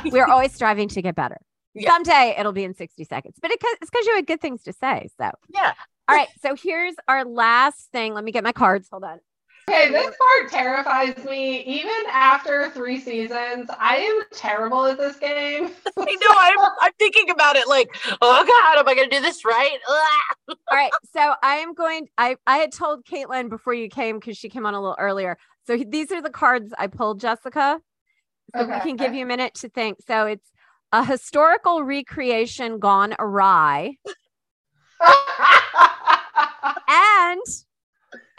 We're 0.11 0.27
always 0.27 0.53
striving 0.53 0.89
to 0.89 1.01
get 1.01 1.15
better. 1.15 1.37
Yeah. 1.73 1.89
Someday 1.91 2.35
it'll 2.37 2.51
be 2.51 2.63
in 2.63 2.75
60 2.75 3.03
seconds, 3.05 3.35
but 3.41 3.49
it, 3.51 3.59
it's 3.81 3.89
because 3.89 4.05
you 4.05 4.15
had 4.15 4.27
good 4.27 4.41
things 4.41 4.61
to 4.63 4.73
say. 4.73 5.07
So, 5.17 5.29
Yeah. 5.53 5.73
all 6.07 6.15
right. 6.15 6.27
So 6.41 6.55
here's 6.55 6.95
our 7.07 7.25
last 7.25 7.91
thing. 7.91 8.13
Let 8.13 8.23
me 8.23 8.31
get 8.31 8.43
my 8.43 8.51
cards. 8.51 8.89
Hold 8.91 9.03
on. 9.05 9.19
Okay, 9.69 9.91
this 9.91 10.15
part 10.17 10.49
terrifies 10.51 11.23
me. 11.25 11.61
Even 11.61 11.91
after 12.11 12.71
three 12.71 12.99
seasons, 12.99 13.69
I 13.79 13.97
am 13.97 14.21
terrible 14.33 14.85
at 14.87 14.97
this 14.97 15.17
game. 15.17 15.65
I 15.97 16.17
know. 16.21 16.35
I'm, 16.35 16.57
I'm 16.81 16.91
thinking 16.97 17.29
about 17.29 17.55
it 17.55 17.67
like, 17.67 17.87
oh 18.19 18.43
God, 18.45 18.79
am 18.79 18.87
I 18.87 18.95
going 18.95 19.09
to 19.11 19.15
do 19.15 19.21
this 19.21 19.45
right? 19.45 19.77
All 20.49 20.55
right. 20.71 20.91
So 21.13 21.35
I 21.43 21.57
am 21.57 21.75
going. 21.75 22.07
I 22.17 22.37
I 22.47 22.57
had 22.57 22.71
told 22.71 23.05
Caitlyn 23.05 23.47
before 23.49 23.75
you 23.75 23.89
came 23.89 24.17
because 24.19 24.37
she 24.37 24.49
came 24.49 24.65
on 24.65 24.73
a 24.73 24.81
little 24.81 24.97
earlier. 24.97 25.37
So 25.67 25.77
these 25.77 26.11
are 26.11 26.21
the 26.21 26.31
cards 26.31 26.73
I 26.77 26.87
pulled, 26.87 27.19
Jessica. 27.19 27.79
So 28.55 28.65
we 28.65 28.79
can 28.79 28.95
give 28.95 29.13
you 29.13 29.21
a 29.23 29.27
minute 29.27 29.53
to 29.55 29.69
think. 29.69 29.99
So 30.07 30.25
it's 30.25 30.51
a 30.91 31.05
historical 31.05 31.83
recreation 31.83 32.79
gone 32.79 33.13
awry 33.19 33.97
and 36.87 37.41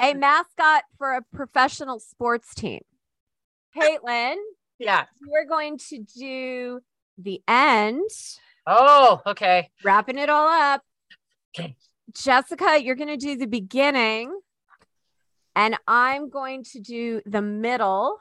a 0.00 0.14
mascot 0.14 0.84
for 0.98 1.12
a 1.14 1.22
professional 1.34 1.98
sports 2.00 2.54
team. 2.54 2.80
Caitlyn, 3.76 4.36
Yeah. 4.78 5.04
we're 5.26 5.44
going 5.46 5.78
to 5.90 5.98
do 6.18 6.80
the 7.18 7.42
end, 7.46 8.08
Oh, 8.66 9.20
okay. 9.26 9.70
wrapping 9.84 10.18
it 10.18 10.30
all 10.30 10.48
up. 10.48 10.82
Okay. 11.54 11.76
Jessica, 12.14 12.80
you're 12.82 12.94
going 12.96 13.08
to 13.08 13.16
do 13.16 13.36
the 13.36 13.46
beginning, 13.46 14.38
and 15.56 15.76
I'm 15.86 16.30
going 16.30 16.64
to 16.72 16.80
do 16.80 17.20
the 17.26 17.42
middle. 17.42 18.18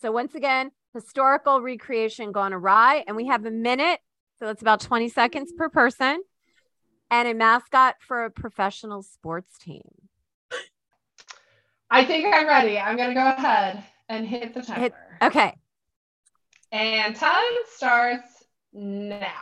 So, 0.00 0.10
once 0.12 0.34
again, 0.34 0.70
historical 0.94 1.60
recreation 1.60 2.32
gone 2.32 2.52
awry, 2.52 3.04
and 3.06 3.16
we 3.16 3.26
have 3.26 3.44
a 3.46 3.50
minute. 3.50 4.00
So, 4.38 4.48
it's 4.48 4.62
about 4.62 4.80
20 4.80 5.08
seconds 5.08 5.52
per 5.56 5.68
person, 5.68 6.22
and 7.10 7.28
a 7.28 7.34
mascot 7.34 7.96
for 8.00 8.24
a 8.24 8.30
professional 8.30 9.02
sports 9.02 9.58
team. 9.58 9.82
I 11.90 12.04
think 12.04 12.26
I'm 12.34 12.46
ready. 12.46 12.78
I'm 12.78 12.96
going 12.96 13.08
to 13.10 13.14
go 13.14 13.26
ahead 13.26 13.82
and 14.08 14.26
hit 14.26 14.54
the 14.54 14.62
timer. 14.62 14.80
Hit- 14.82 14.94
Okay. 15.22 15.54
And 16.72 17.16
time 17.16 17.42
starts 17.74 18.44
now. 18.72 19.32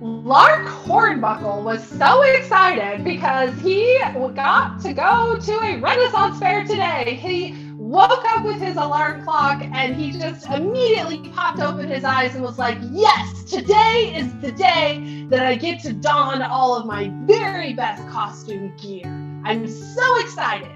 Lark 0.00 0.66
Hornbuckle 0.66 1.62
was 1.62 1.86
so 1.86 2.22
excited 2.22 3.04
because 3.04 3.54
he 3.60 3.98
got 4.34 4.80
to 4.80 4.94
go 4.94 5.36
to 5.38 5.52
a 5.60 5.76
Renaissance 5.78 6.38
fair 6.38 6.64
today. 6.64 7.18
He 7.20 7.70
woke 7.74 8.24
up 8.24 8.44
with 8.44 8.60
his 8.60 8.76
alarm 8.76 9.22
clock 9.24 9.62
and 9.62 9.94
he 9.94 10.12
just 10.12 10.46
immediately 10.48 11.28
popped 11.30 11.60
open 11.60 11.88
his 11.88 12.04
eyes 12.04 12.34
and 12.34 12.42
was 12.42 12.58
like, 12.58 12.78
Yes, 12.90 13.44
today 13.44 14.14
is 14.16 14.34
the 14.40 14.52
day 14.52 15.26
that 15.28 15.44
I 15.44 15.56
get 15.56 15.80
to 15.82 15.92
don 15.92 16.40
all 16.40 16.74
of 16.74 16.86
my 16.86 17.10
very 17.26 17.74
best 17.74 18.06
costume 18.08 18.74
gear. 18.78 19.25
I'm 19.46 19.68
so 19.68 20.18
excited. 20.18 20.72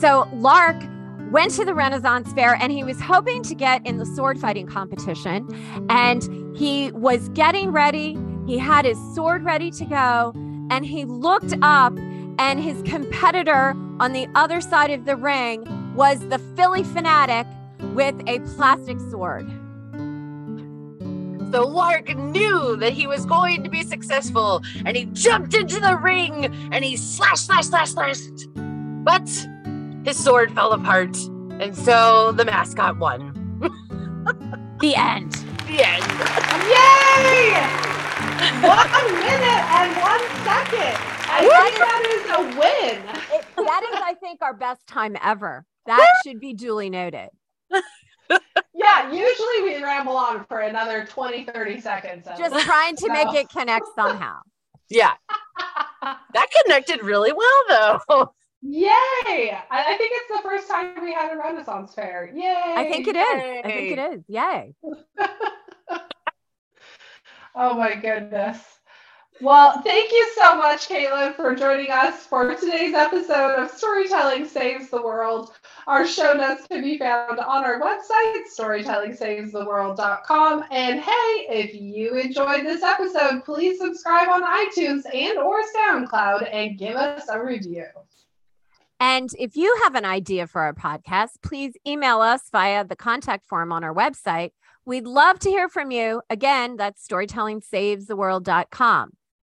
So 0.00 0.28
Lark 0.32 0.82
went 1.30 1.52
to 1.52 1.64
the 1.64 1.74
Renaissance 1.74 2.32
Fair 2.32 2.56
and 2.56 2.72
he 2.72 2.82
was 2.82 3.00
hoping 3.00 3.44
to 3.44 3.54
get 3.54 3.86
in 3.86 3.98
the 3.98 4.04
sword 4.04 4.40
fighting 4.40 4.66
competition. 4.66 5.48
And 5.88 6.56
he 6.56 6.90
was 6.90 7.28
getting 7.30 7.70
ready. 7.70 8.18
He 8.48 8.58
had 8.58 8.84
his 8.84 8.98
sword 9.14 9.44
ready 9.44 9.70
to 9.70 9.84
go. 9.84 10.32
And 10.70 10.84
he 10.84 11.04
looked 11.04 11.54
up, 11.62 11.96
and 12.38 12.58
his 12.58 12.82
competitor 12.82 13.76
on 14.00 14.12
the 14.12 14.26
other 14.34 14.60
side 14.60 14.90
of 14.90 15.04
the 15.04 15.16
ring 15.16 15.64
was 15.94 16.18
the 16.28 16.38
Phillie 16.56 16.82
Phanatic 16.82 17.46
with 17.94 18.14
a 18.26 18.40
plastic 18.56 18.98
sword. 19.10 19.46
So 21.52 21.66
Lark 21.66 22.16
knew 22.16 22.76
that 22.76 22.94
he 22.94 23.06
was 23.06 23.26
going 23.26 23.62
to 23.62 23.68
be 23.68 23.82
successful 23.82 24.62
and 24.86 24.96
he 24.96 25.04
jumped 25.12 25.52
into 25.52 25.78
the 25.80 25.98
ring 25.98 26.46
and 26.72 26.82
he 26.82 26.96
slashed, 26.96 27.44
slashed, 27.44 27.68
slashed, 27.68 27.92
slashed. 27.92 28.48
But 29.04 29.28
his 30.02 30.16
sword 30.16 30.50
fell 30.54 30.72
apart. 30.72 31.14
And 31.60 31.76
so 31.76 32.32
the 32.32 32.46
mascot 32.46 32.98
won. 32.98 33.38
The 34.80 34.96
end. 34.96 35.32
The 35.68 35.78
end. 35.86 36.02
Yay! 36.72 37.52
one 38.66 39.12
minute 39.20 39.62
and 39.70 39.96
one 40.00 40.24
second. 40.42 40.96
I 41.28 41.46
think 41.46 41.76
that 41.78 42.02
is 42.08 42.24
a 42.30 42.40
win. 42.58 43.16
It- 43.38 43.46
that 43.56 43.82
is, 43.92 44.00
I 44.02 44.14
think, 44.14 44.42
our 44.42 44.54
best 44.54 44.84
time 44.88 45.16
ever. 45.22 45.64
That 45.86 46.08
should 46.24 46.40
be 46.40 46.52
duly 46.52 46.90
noted. 46.90 47.28
Yeah, 48.74 49.12
usually 49.12 49.62
we 49.62 49.82
ramble 49.82 50.16
on 50.16 50.44
for 50.46 50.60
another 50.60 51.06
20, 51.06 51.44
30 51.44 51.80
seconds. 51.80 52.26
Just 52.36 52.54
least. 52.54 52.66
trying 52.66 52.96
to 52.96 53.12
make 53.12 53.32
it 53.34 53.48
connect 53.48 53.86
somehow. 53.94 54.38
Yeah. 54.88 55.12
That 56.34 56.48
connected 56.64 57.04
really 57.04 57.32
well 57.32 57.62
though. 58.08 58.32
Yay! 58.62 58.90
I, 59.26 59.54
I 59.70 59.96
think 59.96 60.12
it's 60.14 60.36
the 60.36 60.42
first 60.42 60.68
time 60.68 61.00
we 61.00 61.12
had 61.12 61.32
a 61.32 61.36
Renaissance 61.36 61.94
fair. 61.94 62.32
Yay! 62.34 62.74
I 62.76 62.90
think 62.90 63.06
it 63.06 63.14
is. 63.14 63.62
I 63.64 63.68
think 63.68 63.98
it 63.98 64.14
is. 64.14 64.24
Yay. 64.26 64.74
Oh 67.54 67.74
my 67.74 67.94
goodness. 67.94 68.58
Well, 69.42 69.82
thank 69.82 70.10
you 70.10 70.32
so 70.34 70.56
much, 70.56 70.88
Caitlyn, 70.88 71.34
for 71.34 71.54
joining 71.54 71.90
us 71.90 72.24
for 72.24 72.54
today's 72.54 72.94
episode 72.94 73.56
of 73.56 73.70
Storytelling 73.70 74.46
Saves 74.46 74.88
the 74.88 75.02
World. 75.02 75.52
Our 75.86 76.06
show 76.06 76.34
notes 76.34 76.66
can 76.68 76.82
be 76.82 76.98
found 76.98 77.38
on 77.40 77.64
our 77.64 77.80
website, 77.80 78.42
storytellingsavestheworld.com. 78.56 80.64
And 80.70 81.00
hey, 81.00 81.46
if 81.48 81.74
you 81.74 82.16
enjoyed 82.16 82.64
this 82.64 82.82
episode, 82.82 83.44
please 83.44 83.80
subscribe 83.80 84.28
on 84.28 84.42
iTunes 84.42 85.02
and 85.12 85.38
or 85.38 85.62
SoundCloud 85.76 86.48
and 86.52 86.78
give 86.78 86.96
us 86.96 87.28
a 87.28 87.42
review. 87.42 87.86
And 89.00 89.30
if 89.36 89.56
you 89.56 89.76
have 89.82 89.96
an 89.96 90.04
idea 90.04 90.46
for 90.46 90.60
our 90.60 90.72
podcast, 90.72 91.42
please 91.42 91.72
email 91.84 92.20
us 92.20 92.42
via 92.52 92.84
the 92.84 92.94
contact 92.94 93.44
form 93.46 93.72
on 93.72 93.82
our 93.82 93.92
website. 93.92 94.52
We'd 94.84 95.08
love 95.08 95.40
to 95.40 95.50
hear 95.50 95.68
from 95.68 95.90
you. 95.90 96.22
Again, 96.30 96.76
that's 96.76 97.04
storytellingsavestheworld.com. 97.08 99.10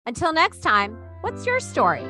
Until 0.06 0.34
next 0.34 0.60
time, 0.60 0.98
what's 1.22 1.46
your 1.46 1.62
story? 1.62 2.06